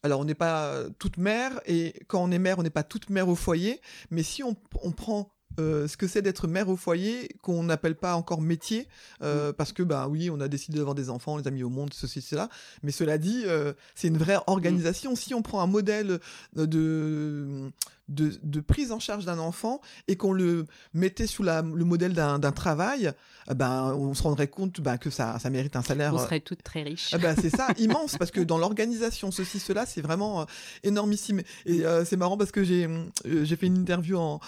[0.02, 3.12] alors on n'est pas toute mère et quand on est mère, on n'est pas toute
[3.12, 3.82] mère au foyer.
[4.10, 7.96] Mais si on, on prend euh, ce que c'est d'être mère au foyer qu'on n'appelle
[7.96, 8.88] pas encore métier
[9.22, 9.54] euh, mm.
[9.54, 11.70] parce que bah oui on a décidé d'avoir des enfants on les a mis au
[11.70, 12.48] monde ceci cela
[12.84, 16.20] mais cela dit euh, c'est une vraie organisation si on prend un modèle
[16.56, 17.70] de
[18.14, 22.14] de, de prise en charge d'un enfant et qu'on le mettait sous la, le modèle
[22.14, 23.12] d'un travail
[23.56, 26.64] ben on se rendrait compte ben, que ça ça mérite un salaire on serait toutes
[26.64, 27.16] très riches.
[27.22, 30.46] ben c'est ça immense parce que dans l'organisation ceci cela c'est vraiment
[30.84, 31.42] énormissime.
[31.66, 32.88] Et c'est marrant parce que j'ai
[33.26, 34.40] j'ai fait une interview en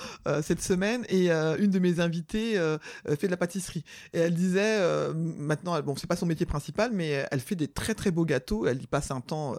[0.41, 3.83] cette semaine et euh, une de mes invitées euh, euh, fait de la pâtisserie.
[4.13, 4.79] Et elle disait
[5.13, 8.67] maintenant bon c'est pas son métier principal mais elle fait des très très beaux gâteaux
[8.67, 9.55] elle y passe un temps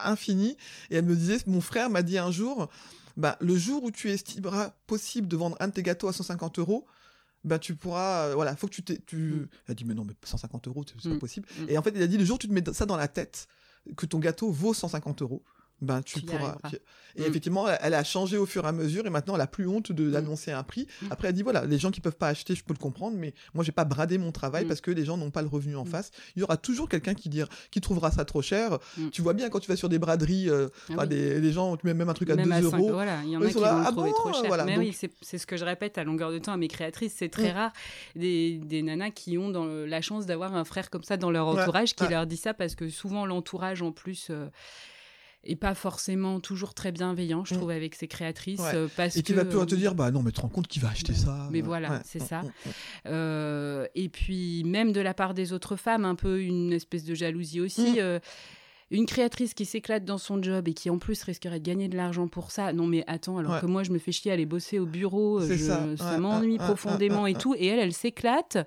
[0.00, 0.56] infini.
[0.90, 2.68] Et elle me disait mon frère m'a dit un jour
[3.16, 6.58] bah le jour où tu estimeras possible de vendre un de tes gâteaux à 150
[6.58, 6.86] euros
[7.44, 9.48] ben tu pourras voilà faut que tu t'es tu mm.
[9.66, 11.18] elle a dit mais non mais 150 euros c'est pas mm.
[11.18, 11.64] possible mm.
[11.68, 13.08] et en fait il a dit le jour où tu te mets ça dans la
[13.08, 13.48] tête
[13.96, 15.42] que ton gâteau vaut 150 euros
[15.82, 16.56] ben tu, pourras.
[17.16, 17.24] Et mm.
[17.24, 19.92] effectivement, elle a changé au fur et à mesure et maintenant elle a plus honte
[19.92, 20.86] de d'annoncer un prix.
[21.02, 21.06] Mm.
[21.10, 23.34] Après elle dit voilà, les gens qui peuvent pas acheter, je peux le comprendre, mais
[23.54, 24.68] moi j'ai pas bradé mon travail mm.
[24.68, 26.10] parce que les gens n'ont pas le revenu en face.
[26.36, 28.78] Il y aura toujours quelqu'un qui dire qui trouvera ça trop cher.
[29.10, 31.94] Tu vois bien quand tu vas sur des braderies, euh, ah des, gens, tu mets
[31.94, 32.92] même un truc à 2 euros.
[32.92, 34.64] Voilà, il y en a qui vont le ah trouver trop cher.
[34.64, 37.28] mais oui, c'est ce que je répète à longueur de temps à mes créatrices, c'est
[37.28, 37.72] très rare
[38.14, 41.46] des, des nanas qui ont dans la chance d'avoir un frère comme ça dans leur
[41.46, 44.46] entourage qui leur dit ça parce que souvent l'entourage en plus euh,
[45.44, 47.58] et pas forcément toujours très bienveillant, je mm.
[47.58, 48.60] trouve, avec ses créatrices.
[48.74, 50.78] Euh, parce et qui va plutôt te dire, bah non, mais te rends compte qui
[50.78, 51.48] va acheter ça.
[51.50, 52.42] Mais voilà, c'est ça.
[53.06, 57.14] Euh, et puis, même de la part des autres femmes, un peu une espèce de
[57.14, 57.92] jalousie aussi.
[57.92, 57.98] Mm.
[57.98, 58.18] Euh,
[58.90, 61.96] une créatrice qui s'éclate dans son job et qui en plus risquerait de gagner de
[61.96, 62.74] l'argent pour ça.
[62.74, 65.40] Non mais attends, alors que moi je me fais chier à aller bosser au bureau,
[65.40, 68.58] je, ça, ça m'ennuie profondément et tout, et elle, elle s'éclate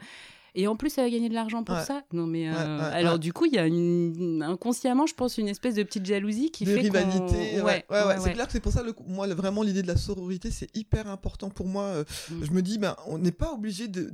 [0.56, 2.04] et en plus elle va gagner de l'argent pour ça.
[2.12, 2.54] Non mais euh,
[2.94, 6.52] alors du coup il y a une, inconsciemment je pense une espèce de petite jalousie
[6.52, 7.62] qui de fait rivalité.
[7.62, 9.98] Ouais, ouais, ouais, c'est clair que c'est pour ça le moi vraiment l'idée de la
[9.98, 11.84] sororité c'est hyper important pour moi.
[11.84, 12.46] Euh, mm.
[12.46, 14.12] Je me dis ben on n'est pas obligé de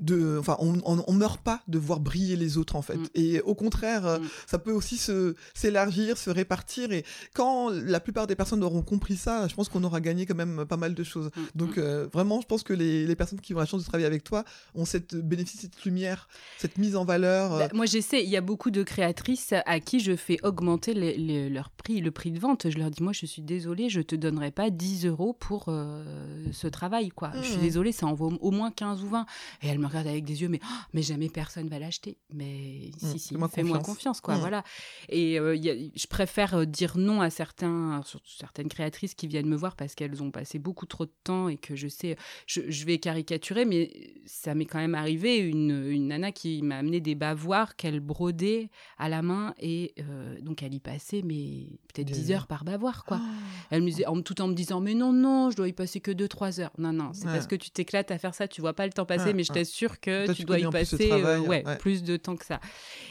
[0.00, 2.96] de enfin on, on, meurt pas de voir briller les autres en fait.
[2.96, 3.06] Mm.
[3.14, 4.28] et au contraire euh, mm.
[4.46, 6.92] ça peut aussi se s'élargir se répartir.
[6.92, 10.34] Et quand la plupart des personnes auront compris ça je pense qu'on aura gagné quand
[10.34, 11.30] même pas mal de choses.
[11.36, 11.40] Mm.
[11.54, 14.06] donc euh, vraiment je pense que les, les personnes qui ont la chance de travailler
[14.06, 18.22] avec toi ont cette bénéfice cette lumière cette mise en valeur bah, moi j'essaie.
[18.24, 22.10] Il y a beaucoup de créatrices à qui je fais augmenter les, leur prix le
[22.10, 22.70] prix de vente.
[22.70, 26.04] Je leur dis moi je suis désolée je te donnerai pas 10 euros pour euh,
[26.52, 27.32] ce travail quoi.
[27.42, 29.26] Je suis désolée ça en vaut au moins 15 ou 20
[29.62, 32.18] et me regarde avec des yeux, mais oh, mais jamais personne va l'acheter.
[32.32, 34.20] Mais si, mmh, si, fais-moi confiance.
[34.20, 34.36] quoi.
[34.36, 34.40] Mmh.
[34.40, 34.64] Voilà.
[35.08, 39.76] Et euh, je préfère euh, dire non à certains, certaines créatrices qui viennent me voir
[39.76, 43.64] parce qu'elles ont passé beaucoup trop de temps et que je sais, je, vais caricaturer,
[43.64, 48.00] mais ça m'est quand même arrivé une, une nana qui m'a amené des bavoirs qu'elle
[48.00, 52.64] brodait à la main et euh, donc elle y passait, mais peut-être 10 heures par
[52.64, 53.20] bavoir, quoi.
[53.20, 53.26] Oh.
[53.70, 56.00] Elle me disait, en, tout en me disant, mais non, non, je dois y passer
[56.00, 56.72] que 2-3 heures.
[56.78, 59.06] Non, non, c'est parce que tu t'éclates à faire ça, tu vois pas le temps
[59.06, 61.18] passer, mais je t'assure sûr que Toi, tu tu dois y en plus passer euh,
[61.20, 61.76] travail, ouais, ouais.
[61.78, 62.60] plus de temps que ça.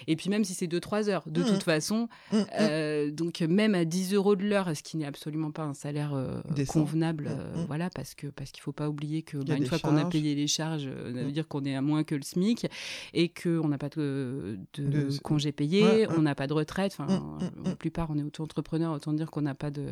[0.07, 1.47] Et puis même si c'est 2-3 heures, de Mhm.
[1.49, 2.45] toute façon, Mm, mm.
[2.59, 6.13] euh, donc même à 10 euros de l'heure, ce qui n'est absolument pas un salaire
[6.13, 7.29] euh, convenable,
[7.67, 10.11] voilà, parce que parce qu'il faut pas oublier que bah, une fois qu'on a charges.
[10.13, 12.67] payé les charges, ça veut dire qu'on est à moins que le SMIC
[13.13, 16.95] et qu'on n'a pas de, de, De- congés payés, Ouais, on n'a pas de retraite.
[16.97, 19.85] Enfin, la plupart, on est auto-entrepreneur, autant dire qu'on n'a pas de,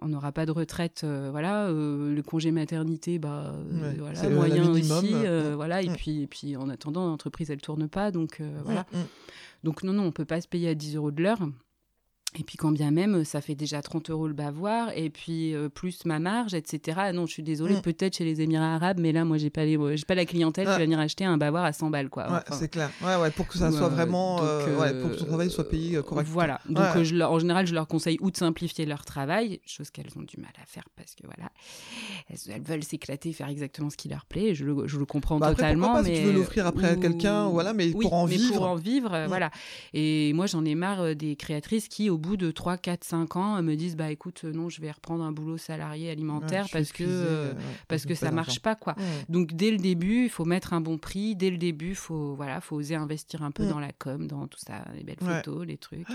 [0.00, 1.04] on n'aura pas de retraite.
[1.30, 3.54] voilà, le congé maternité, bah
[3.98, 4.98] voilà, moyen minimum.
[4.98, 5.14] aussi.
[5.14, 5.96] Mm, voilà, et mm.
[5.96, 8.86] puis et puis en attendant, l'entreprise elle tourne pas, donc euh, voilà.
[8.92, 9.06] Mm, mm.
[9.64, 11.38] Donc non, non, on peut pas se payer à 10 euros de l'heure.
[12.38, 15.68] Et puis quand bien même, ça fait déjà 30 euros le bavoir, et puis euh,
[15.68, 16.96] plus ma marge, etc.
[17.00, 17.82] Ah Non, je suis désolée, Mm.
[17.82, 20.72] peut-être chez les Émirats arabes, mais là, moi, j'ai pas, les, pas la clientèle Ah.
[20.72, 22.30] qui va venir acheter un bavoir à 100 balles, quoi.
[22.30, 22.90] Ouais, Enfin, c'est clair.
[23.02, 25.50] Ouais, ouais, pour que ça soit euh, vraiment, donc, euh, ouais, pour que euh, travail
[25.50, 26.32] soit payé euh, correctement.
[26.32, 26.60] Voilà.
[26.68, 30.10] Donc, euh, je en général, je leur conseille ou de simplifier leur travail, chose qu'elles
[30.16, 31.50] ont du mal à faire parce que voilà,
[32.30, 34.54] elles, elles veulent s'éclater, faire exactement ce qui leur plaît.
[34.54, 35.92] Je le, je le comprends Bah après, totalement.
[35.92, 38.36] pas, si mais tu veux l'offrir après à quelqu'un, voilà, mais Oui, pour en mais
[38.36, 38.54] vivre.
[38.54, 39.50] Pour en vivre, euh, voilà.
[39.92, 43.36] Et moi, j'en ai marre euh, des créatrices qui, au bout de 3, 4, 5
[43.36, 46.64] ans, euh, me disent bah écoute, euh, non, je vais reprendre un boulot salarié alimentaire
[46.64, 47.58] Ouais, parce que euh, ouais,
[47.88, 48.94] parce que ça marche pas quoi.
[49.28, 51.36] Donc dès le début, il faut mettre un bon prix.
[51.36, 54.58] Dès le début, faut voilà, faut oser investir un peu dans la com, dans tout
[54.64, 56.08] ça, les belles photos, les trucs.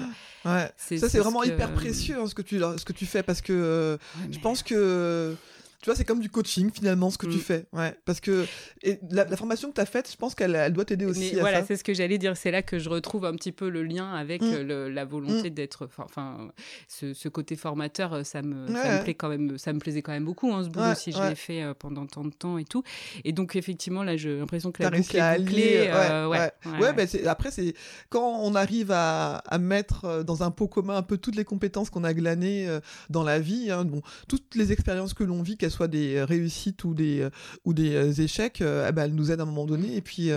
[0.46, 0.72] Ouais.
[0.78, 3.06] C'est- Ça, c'est vraiment ce que- hyper précieux hein, ce, que tu, ce que tu
[3.06, 3.98] fais parce que euh,
[4.32, 5.36] je pense que.
[5.80, 7.42] Tu vois, c'est comme du coaching finalement ce que tu Mm.
[7.42, 7.66] fais.
[7.72, 7.96] Ouais.
[8.04, 8.46] Parce que
[8.82, 11.30] et la, la formation que tu as faite, je pense qu'elle elle doit t'aider aussi
[11.34, 12.36] Mais à voilà, c'est ce que j'allais dire.
[12.36, 14.46] C'est là que je retrouve un petit peu le lien avec Mm.
[14.46, 15.88] euh, le- la volonté d'être.
[16.04, 16.50] enfin,
[16.88, 18.98] ce, ce côté formateur, euh, ça me, ça Ouais.
[19.00, 19.58] me plaît quand même.
[19.60, 21.30] Ça me plaisait quand même beaucoup, hein, ce boulot, Ouais, si je ouais.
[21.30, 22.82] l'ai fait euh, pendant tant de temps et tout.
[23.24, 25.78] Et donc, effectivement, là, j'ai l'impression que la boucle à est bouclée.
[25.78, 25.88] allier.
[25.92, 26.72] euh, ouais, ouais, ouais.
[26.72, 27.08] ouais, Ouais, ouais.
[27.08, 27.76] c'est- après, c'est
[28.10, 31.90] quand on arrive à, à mettre dans un pot commun un peu toutes les compétences
[31.92, 32.68] qu'on a glanées
[33.12, 36.26] dans la vie, hein, bon, toutes les expériences que l'on vit, qu'elles soient des euh,
[36.26, 37.30] réussites ou des, euh,
[37.66, 39.96] ou des euh, échecs, eh ben, elles nous aident à un moment donné.
[39.96, 40.32] Et puis,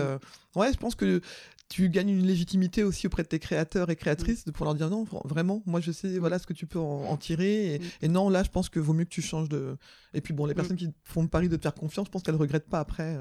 [0.56, 1.20] ouais, je pense que
[1.68, 5.04] tu gagnes une légitimité aussi auprès de tes créateurs et créatrices pour leur dire non,
[5.04, 7.74] vra- vraiment, moi je sais voilà ce que tu peux en, en tirer.
[7.74, 7.82] Et, Mm.
[8.02, 9.76] et non, là, je pense que vaut mieux que tu changes de.
[10.12, 12.22] Et puis bon, les personnes qui font le pari de te faire confiance, je pense
[12.24, 13.16] qu'elles regrettent pas après.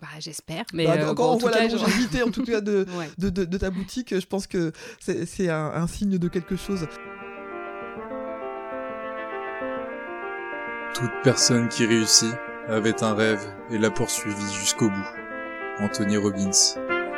[0.00, 0.64] Bah, j'espère.
[0.72, 2.86] Mais Bah, euh, quand bon, en on tout voit la longévité, en tout cas, de,
[2.98, 3.08] Ouais.
[3.18, 6.56] de, de- de ta boutique, je pense que c'est c'est un, un signe de quelque
[6.56, 6.86] chose.
[10.94, 12.32] Toute personne qui réussit
[12.68, 15.08] avait un rêve et l'a poursuivi jusqu'au bout.
[15.80, 16.50] Anthony Robbins.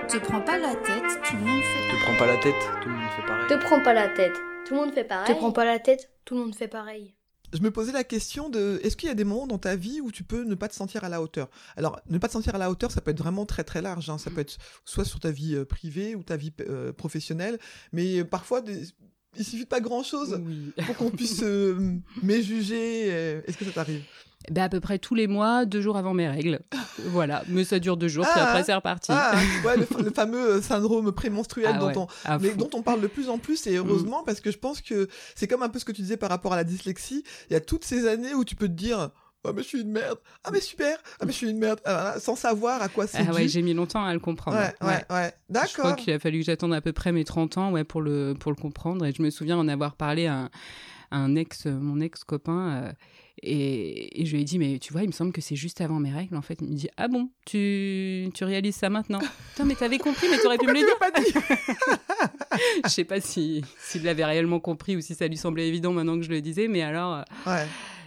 [0.08, 1.96] Te prends pas la tête, tout le monde fait.
[1.96, 3.46] Te prends pas la tête, tout le monde fait pareil.
[3.48, 4.32] Te prends pas la tête.
[4.66, 5.34] Tout le monde fait pareil.
[5.34, 7.14] Te prends pas la tête, tout le monde fait pareil.
[7.52, 10.00] Je me posais la question de est-ce qu'il y a des moments dans ta vie
[10.00, 11.48] où tu peux ne pas te sentir à la hauteur?
[11.76, 14.10] Alors, ne pas te sentir à la hauteur, ça peut être vraiment très très large.
[14.10, 14.18] hein.
[14.18, 17.58] Ça peut être soit sur ta vie euh, privée ou ta vie euh, professionnelle,
[17.92, 18.82] mais euh, parfois des-
[19.38, 20.72] il suffit de pas grand chose Oui.
[20.86, 21.78] pour qu'on puisse euh,
[22.22, 23.06] m'éjuger.
[23.12, 24.02] euh, Est-ce que ça t'arrive?
[24.50, 26.60] Bah, à peu près tous les mois, deux jours avant mes règles.
[27.06, 27.42] voilà.
[27.48, 29.10] Mais ça dure deux jours, puis Ah, après, c'est reparti.
[29.12, 32.70] Ah, ouais, le, fa- le fameux euh, syndrome prémenstruel Ah dont ouais, on, mais dont
[32.74, 35.62] on parle de plus en plus et heureusement parce que je pense que c'est comme
[35.62, 37.24] un peu ce que tu disais par rapport à la dyslexie.
[37.50, 39.10] Il y a toutes ces années où tu peux te dire
[39.48, 41.80] ah mais je suis une merde, ah mais super, ah mais je suis une merde,
[41.84, 44.56] Ah, sans savoir à quoi c'est Ah ouais, j'ai mis longtemps à le comprendre.
[44.58, 45.96] ouais, ouais, ouais, Je crois d'accord.
[45.96, 48.50] qu'il a fallu que j'attende à peu près mes 30 ans ouais, pour, le, pour
[48.52, 49.04] le comprendre.
[49.06, 50.44] Et je me souviens en avoir parlé à un,
[51.10, 52.84] à un ex, mon ex-copain.
[52.84, 52.92] euh,
[53.42, 55.82] et, et je lui ai dit, mais tu vois, il me semble que c'est juste
[55.82, 56.36] avant mes règles.
[56.36, 59.18] En fait, il me dit, ah bon, tu, tu réalises ça maintenant?
[59.50, 60.98] Putain, mais t'avais compris, mais t'aurais pu me le dire.
[60.98, 61.32] pas dit?
[62.84, 66.16] Je sais pas si- s'il l'avait réellement compris ou si ça lui semblait évident maintenant
[66.16, 66.68] que je le disais.
[66.68, 67.66] Mais alors, euh, Ouais.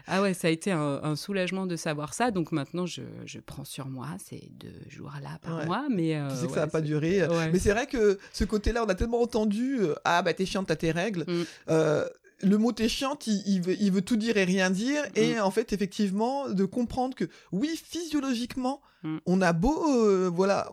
[0.10, 2.32] Ah ouais, ça a été un, un soulagement de savoir ça.
[2.32, 4.08] Donc maintenant, je, je prends sur moi.
[4.24, 5.66] C'est deux jours là par Ouais.
[5.66, 5.86] mois.
[5.90, 7.26] Mais, euh, Tu sais que ouais, ça va pas durer.
[7.28, 7.52] Ouais.
[7.52, 10.68] Mais c'est vrai que ce côté-là, on a tellement entendu euh, ah bah t'es chiante,
[10.68, 11.26] t'as tes règles.
[11.28, 11.44] Mm.
[11.70, 12.06] Euh,
[12.42, 15.04] le mot t'es chiante, il, il veut, il veut tout dire et rien dire.
[15.16, 15.42] Et Mm.
[15.42, 19.18] en fait, effectivement, de comprendre que oui, physiologiquement, Mm.
[19.28, 20.72] on a beau, euh, voilà,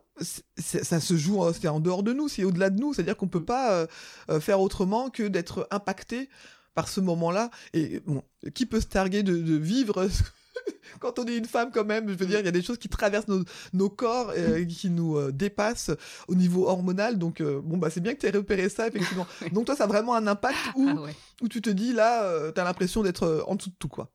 [0.57, 2.93] ça se joue, euh, c'est en dehors de nous, c'est au-delà de nous.
[2.95, 3.45] C'est-à-dire qu'on peut Mm.
[3.45, 3.87] pas
[4.31, 6.29] euh, faire autrement que d'être impacté
[6.77, 7.51] par ce moment-là.
[7.75, 8.23] Et bon,
[8.55, 10.09] qui peut se targuer de, de vivre
[11.01, 12.79] quand on est une femme quand même, je veux dire, il y a des choses
[12.79, 15.91] qui traversent nos, nos corps, euh, qui nous euh, dépassent
[16.29, 17.19] au niveau hormonal.
[17.19, 19.27] Donc, euh, bon, bah, c'est bien que tu aies repéré ça, effectivement.
[19.53, 21.15] donc, toi, ça a vraiment un impact où, Ah ouais.
[21.43, 24.13] où tu te dis, là, euh, t'as l'impression d'être en dessous de tout, quoi.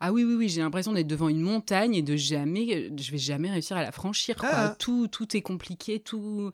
[0.00, 3.18] Ah oui, oui, oui, j'ai l'impression d'être devant une montagne et de jamais, je vais
[3.18, 4.36] jamais réussir à la franchir.
[4.36, 4.48] quoi.
[4.52, 4.76] Ah.
[4.78, 6.52] Tout, tout est compliqué, tout.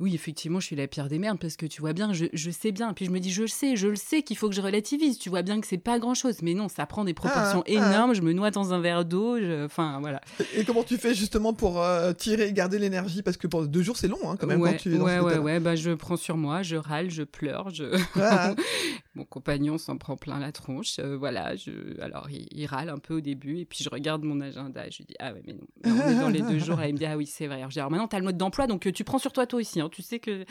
[0.00, 2.50] Oui, effectivement, je suis la pire des merdes parce que tu vois bien, je, je
[2.50, 2.94] sais bien.
[2.94, 5.18] Puis je me dis, je le sais, je le sais qu'il faut que je relativise.
[5.18, 6.40] Tu vois bien que c'est pas grand chose.
[6.42, 7.70] Mais non, ça prend des proportions Ah, ah.
[7.72, 8.14] énormes.
[8.14, 9.36] Je me noie dans un verre d'eau.
[9.64, 10.20] Enfin, voilà.
[10.56, 13.22] Et comment tu fais justement pour euh, tirer, garder l'énergie?
[13.22, 15.04] Parce que pour deux jours, c'est long hein, quand même ouais, quand tu es dans
[15.04, 15.60] ouais, ouais, ouais.
[15.60, 17.68] Bah, je prends sur moi, je râle, je pleure.
[17.70, 17.84] Je...
[18.18, 18.54] Ah.
[19.14, 20.98] Mon compagnon s'en prend plein la tronche.
[20.98, 21.56] euh, voilà.
[21.56, 22.00] Je...
[22.00, 23.58] Alors, il, il râle un peu au début.
[23.58, 24.86] Et puis, je regarde mon agenda.
[24.86, 25.60] Et je lui dis, ah ouais, mais non.
[25.84, 26.80] on est dans les deux jours.
[26.80, 27.56] Et il me dit, ah oui, c'est vrai.
[27.56, 28.66] Alors, je dis, alors maintenant, t'as le mode d'emploi.
[28.66, 29.80] Donc, euh, tu prends sur toi, toi aussi.
[29.80, 30.44] Hein, tu sais que.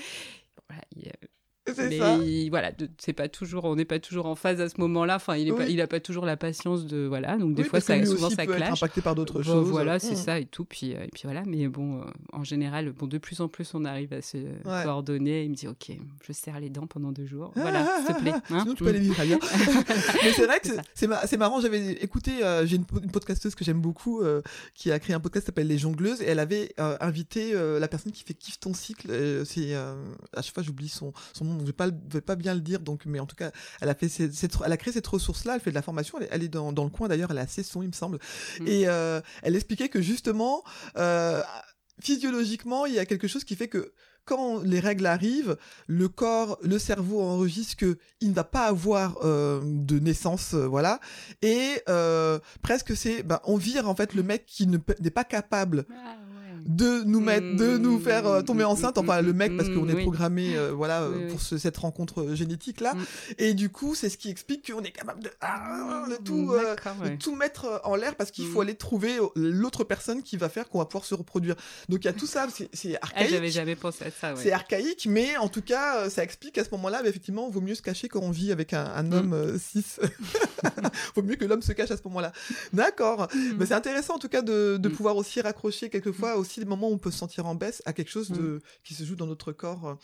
[1.77, 2.17] Mais ça.
[2.17, 5.15] il- voilà, c'est pas toujours, on n'est pas toujours en phase à ce moment-là.
[5.17, 5.67] Enfin, il est pas, Oui.
[5.73, 7.37] il a pas toujours la patience de voilà.
[7.37, 8.71] Donc des Oui, fois, ça, souvent ça peut être clash.
[8.73, 9.69] impacté par d'autres Vo- choses.
[9.69, 10.23] Voilà, c'est Mm.
[10.23, 10.65] ça et tout.
[10.65, 11.43] Puis euh, et puis voilà.
[11.45, 12.03] Mais bon, euh,
[12.33, 14.37] en général, bon, de plus en plus, on arrive à se
[14.83, 15.43] coordonner.
[15.43, 15.91] Il me dit, ok,
[16.25, 17.51] je serre les dents pendant deux jours.
[17.55, 18.31] Voilà, s'il te plaît.
[18.33, 18.41] hein.
[18.61, 19.39] Sinon, tu peux aller vivre ailleurs.
[20.23, 21.61] Mais c'est vrai que c'est- c'est ma- c'est marrant.
[21.61, 24.41] J'avais écouté, euh, j'ai une, une podcasteuse que j'aime beaucoup euh,
[24.73, 28.11] qui a créé un podcast qui s'appelle Les Jongleuses et elle avait invité la personne
[28.11, 29.09] qui fait Kiffe ton cycle.
[29.45, 32.35] c'est à chaque fois j'oublie son, son nom, donc je vais pas, le- vais pas
[32.35, 32.79] bien le dire.
[32.79, 35.55] Donc, mais en tout cas, elle a fait cette, cette- elle a créé cette ressource-là.
[35.55, 36.17] Elle fait de la formation.
[36.19, 37.29] Elle est, elle est dans, dans le coin d'ailleurs.
[37.31, 38.17] Elle est à Cesson, il me semble.
[38.59, 38.67] Mm.
[38.67, 40.63] Et euh, elle expliquait que justement.
[40.97, 41.41] Euh,
[42.01, 43.91] Physiologiquement, il y a quelque chose qui fait que
[44.23, 49.17] quand les règles arrivent, le corps, le cerveau enregistre que il ne va pas avoir
[49.25, 51.01] euh, de naissance, euh, voilà,
[51.41, 55.25] et euh, presque c'est, ben, on vire en fait le mec qui ne n'est pas
[55.25, 56.15] capable Ah,
[56.65, 59.51] de nous mettre, de nous Mm, faire euh, tomber mm, enceinte, mm, enfin le mec
[59.51, 60.01] mm, parce qu'on est oui.
[60.03, 61.31] programmé, euh, voilà, euh, Oui, oui.
[61.31, 62.99] pour ce- cette rencontre génétique là, Mm.
[63.37, 66.51] et du coup c'est ce qui explique qu'on est capable de, ah, de tout, Mm,
[66.51, 66.75] euh,
[67.15, 68.61] de mettre en l'air parce qu'il faut Mm.
[68.63, 71.55] aller trouver l'autre personne qui va faire qu'on va pouvoir se reproduire.
[71.87, 73.29] Donc il y a tout ça, c'est- Ah, archaïque.
[73.29, 74.33] j'avais jamais pensé à ça.
[74.33, 74.39] Ouais.
[74.41, 77.75] C'est archaïque, mais en tout cas, ça explique qu'à ce moment-là, bah, effectivement, vaut mieux
[77.75, 79.85] se cacher quand on vit avec un, un homme cis.
[81.15, 82.31] vaut mieux que l'homme se cache à ce moment-là.
[82.73, 83.27] D'accord.
[83.57, 84.91] Mais c'est intéressant en tout cas de, de Mm.
[84.91, 87.93] pouvoir aussi raccrocher quelquefois aussi des moments où on peut se sentir en baisse à
[87.93, 89.97] quelque chose de, qui se joue dans notre corps.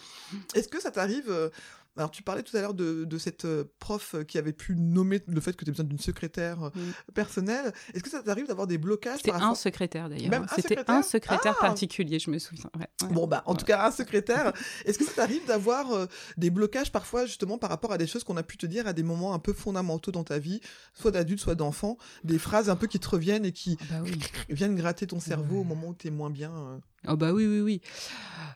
[0.54, 1.50] Est-ce que ça t'arrive euh,
[1.98, 5.22] alors tu parlais tout à l'heure de, de cette euh, prof qui avait pu nommer
[5.28, 6.70] le fait que tu as besoin d'une secrétaire euh,
[7.14, 7.74] personnelle.
[7.94, 10.34] Est-ce que ça t'arrive d'avoir des blocages C'était un secrétaire d'ailleurs.
[10.34, 12.70] Un C'était un secrétaire Ah particulier, je me souviens.
[12.78, 13.14] Ouais, ouais.
[13.14, 14.52] Bon, bah, en tout cas, un secrétaire.
[14.86, 16.06] Est-ce que ça t'arrive d'avoir euh,
[16.38, 18.94] des blocages parfois, justement, par rapport à des choses qu'on a pu te dire à
[18.94, 20.60] des moments un peu fondamentaux dans ta vie,
[20.94, 23.96] soit d'adulte, soit d'enfant, des phrases un peu qui te reviennent et qui Ah bah
[24.04, 24.20] oui.
[24.50, 26.78] viennent gratter ton cerveau au moment où t'es moins bien euh?
[27.08, 27.82] Oh bah oui, oui, oui.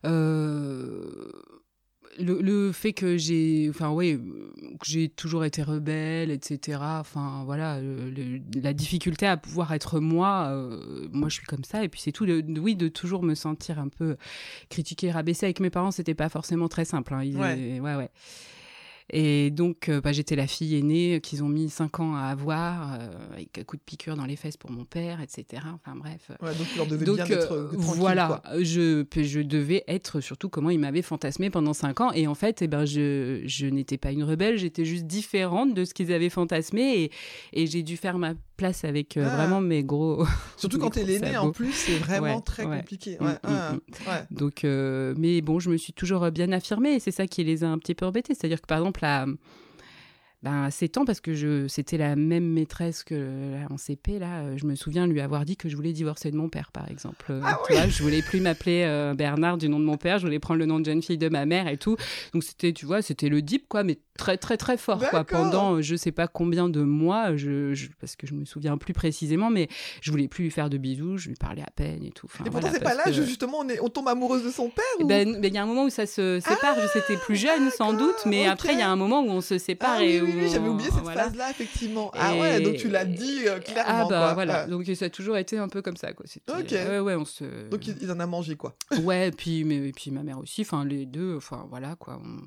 [0.06, 1.32] Euh,
[2.18, 4.20] Le, le fait que j'ai, enfin oui,
[4.80, 6.80] que j'ai toujours été rebelle, etc.
[7.00, 11.64] Enfin voilà, le- le- la difficulté à pouvoir être moi, euh, moi je suis comme
[11.64, 12.26] ça et puis c'est tout.
[12.26, 14.18] Le, oui, de toujours me sentir un peu
[14.70, 17.14] critiquée, rabaissée avec mes parents, c'était pas forcément très simple.
[17.14, 17.24] Hein.
[17.24, 17.80] Ils- Ouais.
[17.80, 18.10] ouais, ouais.
[19.12, 22.94] Et donc, euh, bah, j'étais la fille aînée qu'ils ont mis cinq ans à avoir,
[22.94, 25.64] euh, avec un coup de piqûre dans les fesses pour mon père, etc.
[25.74, 26.32] Enfin bref.
[26.42, 28.62] Ouais, donc leur devais Donc, bien être euh, euh, voilà, quoi.
[28.62, 32.12] je, je devais être surtout comment il m'avait fantasmé pendant cinq ans.
[32.14, 35.86] Et en fait, eh ben, je, je n'étais pas une rebelle, j'étais juste différente de
[35.86, 37.04] ce qu'ils avaient fantasmé.
[37.54, 39.36] Et, et j'ai dû faire ma place avec euh, Ah.
[39.38, 40.26] vraiment mes gros.
[40.58, 42.78] Surtout mes quand t'es l'aîné, en plus, c'est vraiment Ouais, très ouais.
[42.80, 43.18] compliqué.
[43.20, 44.36] Mm, Ouais, mm, ah, mm.
[44.36, 47.64] Donc, euh, mais bon, je me suis toujours bien affirmée et c'est ça qui les
[47.64, 48.34] a un petit peu embêtés.
[48.36, 49.26] C'est-à-dire que par exemple, à,
[50.42, 53.16] ben, à 7 ans, parce que je, c'était la même maîtresse que
[53.54, 56.38] là, en CP, là, je me souviens lui avoir dit que je voulais divorcer de
[56.38, 57.26] mon père, par exemple.
[57.30, 60.18] Euh, Ah tu vois, je voulais plus m'appeler euh, Bernard du nom de mon père,
[60.20, 61.98] je voulais prendre le nom de jeune fille de ma mère et tout.
[62.34, 65.24] Donc c'était, tu vois, c'était le deep, quoi, mais très, très, très fort, quoi.
[65.26, 68.78] Pendant, euh, je sais pas combien de mois, je, je- parce que je me souviens
[68.78, 69.68] plus précisément, mais
[70.02, 72.28] je voulais plus lui faire de bisous, je lui parlais à peine et tout.
[72.32, 74.52] Enfin, Et pourtant, voilà, c'est pas l'âge que- justement on, est, on tombe amoureuse de
[74.52, 75.08] son père eh ou...
[75.08, 76.76] ben, ben, il y a un moment où ça se sépare.
[76.82, 78.54] je c'était plus jeune, sans doute, mais ok.
[78.54, 80.68] après, il y a un moment où on se sépare Ah et oui, oui, j'avais
[80.70, 81.24] oublié cette voilà.
[81.26, 82.12] phase-là, effectivement.
[82.14, 83.92] Ah Et- ouais, donc tu l'as dit euh, clairement.
[83.94, 84.34] Ah bah quoi.
[84.34, 84.68] voilà, Ah.
[84.68, 86.26] donc ça a toujours été un peu comme ça quoi.
[86.50, 86.72] Ok.
[86.72, 87.70] Ouais ouais, on se.
[87.70, 88.76] Donc il, il en a mangé, quoi.
[89.04, 90.62] Ouais, et puis mais et puis ma mère aussi.
[90.62, 91.36] Enfin les deux.
[91.38, 92.20] Enfin voilà quoi.
[92.24, 92.42] on-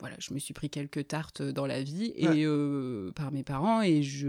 [0.00, 2.44] Voilà, je me suis pris quelques tartes dans la vie et Ouais.
[2.44, 4.28] euh, par mes parents et je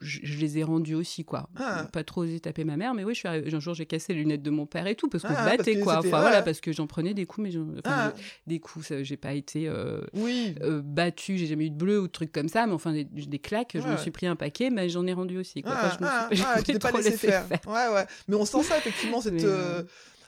[0.00, 1.48] je, je les ai rendues aussi quoi.
[1.56, 1.86] Ah.
[1.92, 4.20] Pas trop osé taper ma mère, mais oui, je suis un jour j'ai cassé les
[4.20, 5.98] lunettes de mon père et tout parce qu'on Ah, se battait quoi.
[5.98, 8.12] Enfin voilà, parce que j'en prenais des coups, mais enfin, Ah.
[8.46, 10.54] des coups, j'ai pas été euh, Oui.
[10.62, 13.04] euh, battue, j'ai jamais eu de bleu ou de trucs comme ça, mais enfin des,
[13.04, 15.62] des claques, je me suis pris un paquet, mais j'en ai rendu aussi.
[15.62, 15.72] Quoi.
[15.72, 15.96] Enfin,
[16.30, 17.46] je me suis, tu t'es pas laissé laissé faire.
[17.66, 18.04] Ouais, ouais.
[18.28, 19.82] Mais on sent ça, effectivement, cette, euh,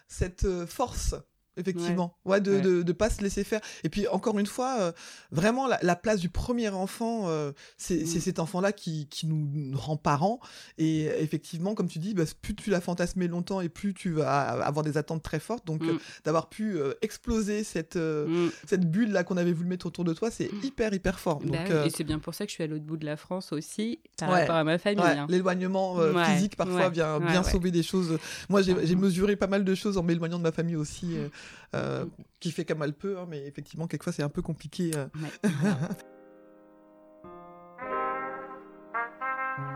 [0.08, 1.14] cette force.
[1.56, 2.60] Effectivement, ouais, de, Ouais.
[2.60, 3.60] De, de pas se laisser faire.
[3.84, 4.92] Et puis encore une fois, euh,
[5.30, 8.20] vraiment la, la place du premier enfant, euh, c'est Mm.
[8.20, 10.38] cet enfant-là qui, qui nous, rend parents.
[10.78, 14.42] Et effectivement, comme tu dis, bah, plus tu l'as fantasmé longtemps et plus tu vas
[14.64, 15.66] avoir des attentes très fortes.
[15.66, 15.88] Donc Mm.
[15.90, 18.48] euh, d'avoir pu exploser cette Mm.
[18.66, 21.40] cette bulle là qu'on avait voulu mettre autour de toi, c'est hyper hyper fort.
[21.40, 23.16] Bah Donc Et c'est bien pour ça que je suis à l'autre bout de la
[23.16, 24.40] France aussi, par Ouais.
[24.40, 25.02] rapport à ma famille.
[25.04, 25.26] Hein.
[25.28, 28.18] l'éloignement physique parfois vient bien sauver des choses.
[28.50, 31.16] Moi, j'ai mesuré pas mal de choses en m'éloignant de ma famille aussi.
[31.74, 32.04] Euh,
[32.40, 34.90] qui fait comme elle peut, hein, mais effectivement, quelquefois, c'est un peu compliqué.
[34.94, 35.06] euh.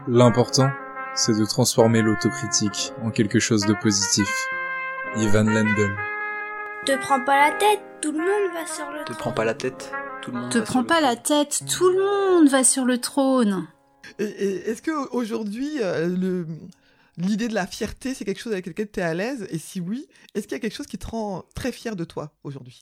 [0.08, 0.70] L'important,
[1.14, 4.28] c'est de transformer l'autocritique en quelque chose de positif.
[5.16, 5.96] Ivan Lendl.
[6.86, 9.16] Te prends pas la tête, tout le monde va sur le Te trône.
[9.18, 11.10] prends pas la tête, tout le monde Te va sur prends le pas trône.
[11.10, 11.98] la tête, tout le
[12.38, 13.66] monde va sur le trône.
[14.18, 16.46] Est-ce que aujourd'hui, euh, le
[17.20, 19.46] l'idée de la fierté, c'est quelque chose avec lequel tu es à l'aise?
[19.50, 22.04] Et si oui, est-ce qu'il y a quelque chose qui te rend très fier de
[22.04, 22.80] toi aujourd'hui?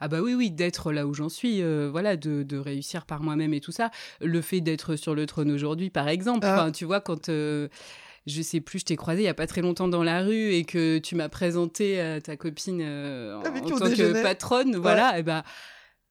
[0.00, 3.22] Ah bah oui, oui, d'être là où j'en suis, euh, voilà, de, de réussir par
[3.22, 3.90] moi-même et tout ça.
[4.20, 6.54] Le fait d'être sur le trône aujourd'hui, par exemple, Ah.
[6.54, 7.28] enfin, tu vois, quand...
[7.28, 7.68] euh,
[8.26, 10.52] je sais plus, je t'ai croisé il y a pas très longtemps dans la rue
[10.54, 14.76] et que tu m'as présenté à ta copine euh, en, Avec en tant que patronne,
[14.76, 15.44] voilà, et bah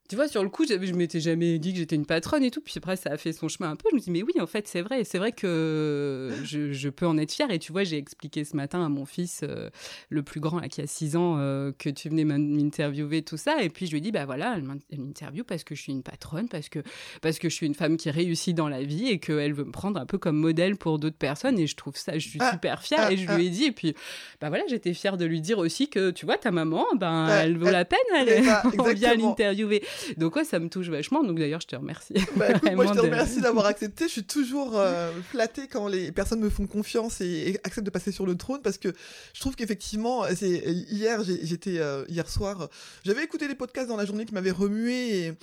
[0.10, 2.62] tu vois, sur le coup, je m'étais jamais dit que j'étais une patronne et tout.
[2.62, 3.88] Puis après, ça a fait son chemin un peu.
[3.92, 5.04] Je me dis, mais oui, en fait, c'est vrai.
[5.06, 7.50] C'est vrai que je, je peux en être fière.
[7.52, 9.70] Et tu vois, j'ai expliqué ce matin à mon fils, euh,
[10.10, 13.38] le plus grand, là, qui a 6 ans, euh, que tu venais m'in- m'interviewer, tout
[13.38, 13.64] ça.
[13.64, 15.82] Et puis, je lui ai dit, bah voilà, elle m'in- elle m'interviewe parce que je
[15.82, 16.80] suis une patronne, parce que,
[17.22, 19.72] parce que je suis une femme qui réussit dans la vie et qu'elle veut me
[19.72, 21.58] prendre un peu comme modèle pour d'autres personnes.
[21.60, 23.00] Et je trouve ça, je suis Ah, super fière.
[23.04, 23.38] ah, et je ah.
[23.38, 23.96] lui ai dit, et puis,
[24.42, 27.58] bah voilà, j'étais fière de lui dire aussi que, tu vois, ta maman, ben, elle
[27.58, 29.82] vaut elle- la peine, elle, c'est ça, on vient l'interviewer.
[30.18, 31.24] Donc, ouais, ça me touche vachement.
[31.24, 32.14] Donc, d'ailleurs, je te remercie.
[32.36, 34.06] Bah, écoute, moi je te remercie d'avoir accepté.
[34.06, 37.92] Je suis toujours euh, flattée quand les personnes me font confiance et, et acceptent de
[37.92, 38.92] passer sur le trône parce que
[39.34, 42.70] je trouve qu'effectivement, c'est hier, j'étais euh, hier soir,
[43.04, 45.34] j'avais écouté des podcasts dans la journée qui m'avaient remué et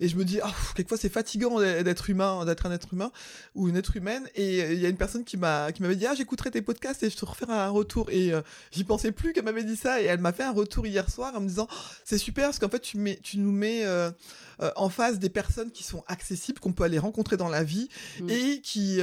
[0.00, 3.10] et je me dis, ah, pff, quelquefois c'est fatigant d'être humain, d'être un être humain
[3.54, 4.28] ou une être humaine.
[4.34, 6.62] Et euh, il y a une personne qui m'a qui m'avait dit, ah, j'écouterai tes
[6.62, 8.08] podcasts et je te referai un retour.
[8.10, 10.00] Et euh, j'y pensais plus qu'elle m'avait dit ça.
[10.00, 11.68] Et elle m'a fait un retour hier soir en me disant,
[12.04, 14.10] c'est super parce qu'en fait tu mets, tu nous mets euh,
[14.60, 17.88] euh, en face des personnes qui sont accessibles, qu'on peut aller rencontrer dans la vie
[18.20, 18.30] Mm.
[18.30, 19.00] et qui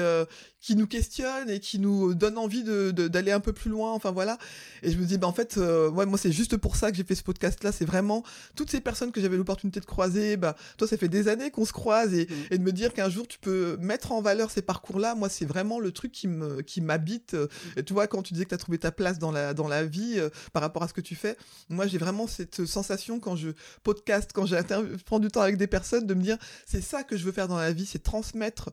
[0.65, 3.91] qui nous questionnent et qui nous donnent envie de d'aller un peu plus loin.
[3.93, 4.39] Enfin voilà.
[4.81, 6.97] Et je me dis, bah en fait, euh, ouais, moi c'est juste pour ça que
[6.97, 7.71] j'ai fait ce podcast-là.
[7.71, 8.23] C'est vraiment
[8.55, 10.37] toutes ces personnes que j'avais l'opportunité de croiser.
[10.37, 12.33] Bah toi, ça fait des années qu'on se croise et, Mm.
[12.49, 15.13] et de me dire qu'un jour tu peux mettre en valeur ces parcours-là.
[15.13, 17.35] Moi, c'est vraiment le truc qui me qui m'habite.
[17.77, 19.67] Et tu vois, quand tu disais que tu as trouvé ta place dans la dans
[19.67, 21.37] la vie euh, par rapport à ce que tu fais,
[21.69, 23.49] moi j'ai vraiment cette sensation quand je
[23.83, 24.55] podcast, quand je
[25.05, 27.47] prends du temps avec des personnes, de me dire c'est ça que je veux faire
[27.47, 28.71] dans la vie, c'est transmettre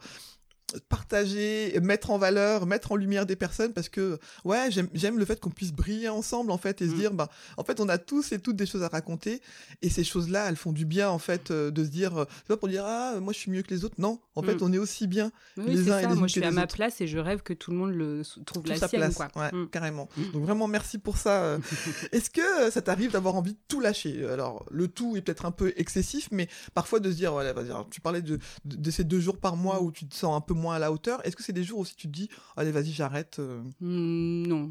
[0.89, 5.25] partager, mettre en valeur, mettre en lumière des personnes parce que ouais, j'aime j'aime le
[5.25, 6.97] fait qu'on puisse briller ensemble en fait et se Mm.
[6.99, 9.41] dire bah en fait on a tous et toutes des choses à raconter
[9.83, 12.49] et ces choses-là elles font du bien en fait euh, de se dire euh, c'est
[12.49, 14.59] pas pour dire ah moi je suis mieux que les autres non en fait Mm.
[14.63, 16.09] on est aussi bien Oui, les c'est uns et ça.
[16.09, 16.75] les Moi, unes je suis à ma autres.
[16.75, 19.15] place et je rêve que tout le monde le trouve trouve la sa sienne, place
[19.17, 19.29] quoi.
[19.37, 19.69] ouais Mm.
[19.71, 21.59] carrément donc vraiment merci pour ça euh.
[22.13, 24.27] est-ce que euh, ça t'arrive d'avoir envie de tout lâcher?
[24.29, 27.73] Alors le tout est peut-être un peu excessif mais parfois de se dire voilà vas-y,
[27.91, 30.41] tu parlais de, de, de ces deux jours par mois où tu te sens un
[30.41, 32.29] peu moins à la hauteur est-ce que c'est des jours où si tu te dis
[32.57, 34.71] allez vas-y j'arrête euh, Mm, Non,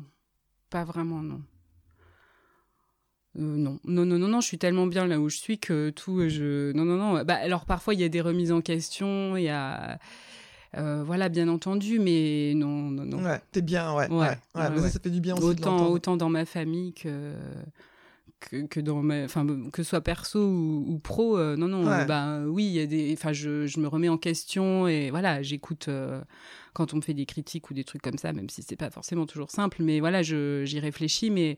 [0.70, 1.42] pas vraiment, non.
[3.38, 5.90] Euh, non, non, non, non, non, je suis tellement bien là où je suis que
[5.90, 7.24] tout, euh, je, non, non, non.
[7.24, 10.00] Bah, alors parfois il y a des remises en question, il y a,
[10.78, 13.24] euh, voilà, bien entendu, mais non, non, non.
[13.24, 15.90] ouais t'es bien ouais ouais, Ouais, ouais, ouais, mais ça, fait du bien aussi autant,
[15.90, 17.34] autant dans ma famille que
[18.42, 21.86] que, que dans ma, enfin que ce soit perso ou, ou pro, euh, non, non,
[21.88, 22.06] Ouais.
[22.06, 25.42] bah oui, il y a des, enfin je, je me remets en question et voilà,
[25.42, 26.22] j'écoute euh,
[26.74, 28.90] quand on me fait des critiques ou des trucs comme ça, même si c'est pas
[28.90, 31.58] forcément toujours simple, mais voilà, je j'y réfléchis, mais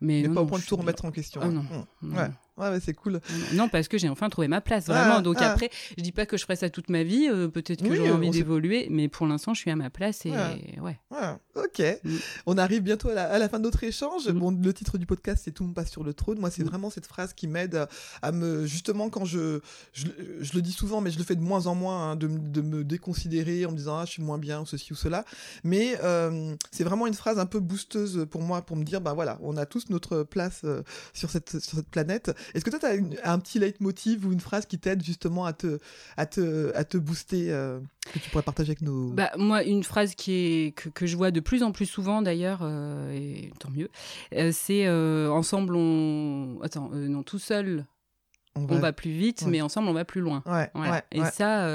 [0.00, 1.62] mais mais non, pas au point de tout remettre en question Ah non.
[1.62, 1.84] Mm.
[2.02, 3.20] Non, ouais ouais, c'est cool
[3.54, 5.20] non, parce que j'ai enfin trouvé ma place, Ah, vraiment.
[5.20, 5.50] Donc ah.
[5.52, 7.96] après, je dis pas que je ferai ça toute ma vie, euh, peut-être que Oui,
[7.96, 10.74] j'aurai envie d'évoluer, mais pour l'instant, je suis à ma place et Ouais.
[10.80, 10.98] ouais.
[11.10, 12.00] Ouais, ok.
[12.04, 12.16] Mm.
[12.46, 14.28] On arrive bientôt à la, à la fin de notre échange.
[14.28, 14.38] Mm.
[14.38, 16.38] Bon, le titre du podcast, c'est Tout monde passe sur le trône.
[16.38, 16.66] Moi, c'est Mm.
[16.66, 17.86] vraiment cette phrase qui m'aide
[18.22, 19.60] à, me, justement, quand je,
[19.92, 20.06] je,
[20.40, 22.60] je le dis souvent, mais je le fais de moins en moins, hein, de, de
[22.60, 25.24] me déconsidérer en me disant, ah, je suis moins bien, ou ceci ou cela.
[25.62, 29.12] Mais euh, c'est vraiment une phrase un peu boosteuse pour moi, pour me dire, bah
[29.12, 30.82] voilà, on a tous notre place euh,
[31.12, 32.30] sur, cette, sur cette planète.
[32.54, 35.52] Est-ce que toi, tu as un petit leitmotiv ou une phrase qui t'aide justement à
[35.52, 35.78] te,
[36.16, 37.80] à te, à te booster, euh,
[38.12, 39.10] que tu pourrais partager avec nos...
[39.10, 42.22] Bah, moi, une phrase qui est, que, que je vois de plus en plus souvent
[42.22, 43.88] d'ailleurs, euh, et tant mieux,
[44.34, 46.58] euh, c'est ensemble on.
[46.62, 47.86] Attends, non, tout seul
[48.56, 49.50] on va plus vite, ouais.
[49.50, 50.42] mais ensemble on va plus loin.
[50.46, 50.92] Ouais, Voilà.
[50.92, 51.66] ouais, et ça,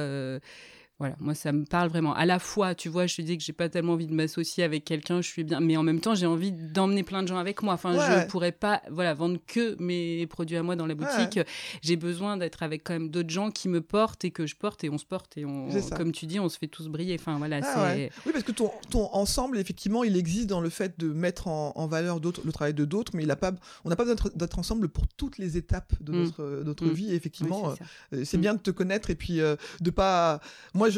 [1.00, 2.14] voilà, moi ça me parle vraiment.
[2.14, 4.64] À la fois, tu vois, je te dis que j'ai pas tellement envie de m'associer
[4.64, 7.38] avec quelqu'un, je suis bien, mais en même temps j'ai envie d'emmener plein de gens
[7.38, 7.74] avec moi.
[7.76, 8.22] Enfin, Ouais.
[8.24, 11.40] je pourrais pas, voilà, vendre que mes produits à moi dans la boutique.
[11.82, 14.84] J'ai besoin d'être avec quand même d'autres gens qui me portent et que je porte
[14.84, 17.16] et on se porte et on, comme tu dis, on se fait tous briller.
[17.20, 18.12] Enfin voilà, Ah ouais.
[18.26, 21.72] Oui, parce que ton, ton ensemble, effectivement, il existe dans le fait de mettre en,
[21.76, 23.52] en valeur d'autres, le travail de d'autres, mais il a pas,
[23.86, 26.16] on n'a pas besoin d'être- ensemble pour toutes les étapes de Mm.
[26.24, 26.92] notre, euh, notre Mm.
[26.92, 27.12] vie.
[27.12, 27.74] Et effectivement, Oui,
[28.12, 28.42] c'est euh, c'est Mm.
[28.42, 30.42] bien de te connaître et puis euh, de pas.
[30.74, 30.89] Moi,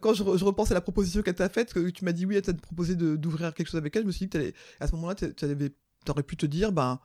[0.00, 2.42] quand je, repense à la proposition qu'elle t'a faite, que tu m'as dit oui, elle
[2.42, 5.14] t'a proposé d'ouvrir quelque chose avec elle, je me suis dit que à ce moment-là,
[5.14, 7.00] tu aurais pu te dire, ben.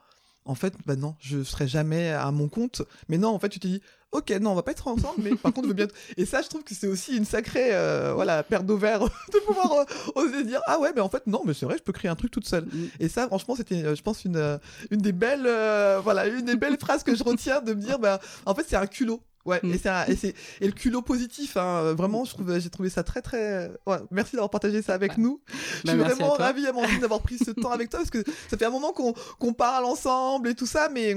[0.46, 2.84] en fait, bah non, je serai jamais à mon compte.
[3.10, 3.82] Mais non, en fait, tu te dis,
[4.12, 5.88] ok, non, on va pas être ensemble, mais par contre, je veux bien.
[6.18, 9.00] Et ça, je trouve que c'est aussi une sacrée, euh, voilà, paire d'ovaires
[9.34, 9.86] de pouvoir euh,
[10.16, 12.16] oser dire, ah ouais, mais en fait, non, mais c'est vrai, je peux créer un
[12.16, 12.66] truc toute seule.
[12.66, 12.88] Mm.
[13.00, 14.58] Et ça, franchement, c'était, euh, je pense, une, euh,
[14.92, 18.00] une des belles, euh, voilà, une des belles phrases que je retiens de me dire,
[18.00, 19.22] bah, en fait, c'est un culot.
[19.44, 19.74] Ouais, Mm.
[19.74, 22.90] et, c'est un- et, c'est, et le culot positif, hein, vraiment, je trouve, j'ai trouvé
[22.92, 23.72] ça très, très.
[23.88, 25.18] Ouais, merci d'avoir partagé ça avec Ouais.
[25.18, 25.42] nous.
[25.48, 28.12] Je Bah, suis merci à vraiment ravie, Amandine, d'avoir pris ce temps avec toi parce
[28.12, 31.16] que ça fait un moment qu'on qu'on parle ensemble et tout ça, mais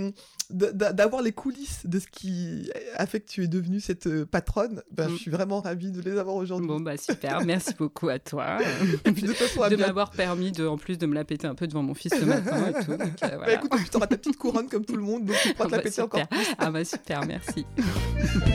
[0.51, 4.82] d'avoir les coulisses de ce qui a fait que tu es devenue cette euh, patronne,
[4.90, 5.11] ben, Mm.
[5.12, 6.66] je suis vraiment ravie de les avoir aujourd'hui.
[6.68, 8.59] Bon, bah super, merci beaucoup à toi.
[9.05, 11.66] Et puis de de m'avoir permis de, en plus de me la péter un peu
[11.66, 12.90] devant mon fils ce matin et tout.
[12.92, 13.55] Donc, euh, Bah voilà.
[13.55, 15.70] écoute, tu auras ta petite couronne comme tout le monde, donc tu pourras Ah te
[15.72, 16.38] la bah, péter encore super.
[16.38, 16.55] plus.
[16.59, 17.66] Ah bah super, merci.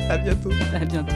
[0.09, 0.51] À bientôt.
[0.73, 1.15] À bientôt.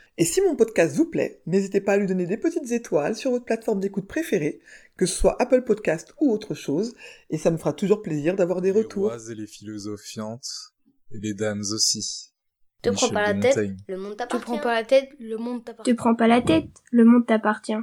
[0.17, 3.31] Et si mon podcast vous plaît, n'hésitez pas à lui donner des petites étoiles sur
[3.31, 4.59] votre plateforme d'écoute préférée,
[4.97, 6.95] que ce soit Apple Podcast ou autre chose,
[7.29, 9.05] et ça me fera toujours plaisir d'avoir des Les retours.
[9.07, 10.47] rois et les philosophiantes,
[11.11, 12.33] et les dames aussi.
[12.81, 13.77] Te prends Michel pas la de tête, Montaigne.
[13.87, 14.43] le monde Te t'appartient.
[14.45, 15.93] prends pas la tête, le monde Te t'appartient.
[15.93, 17.73] prends pas la tête, le monde t'appartient.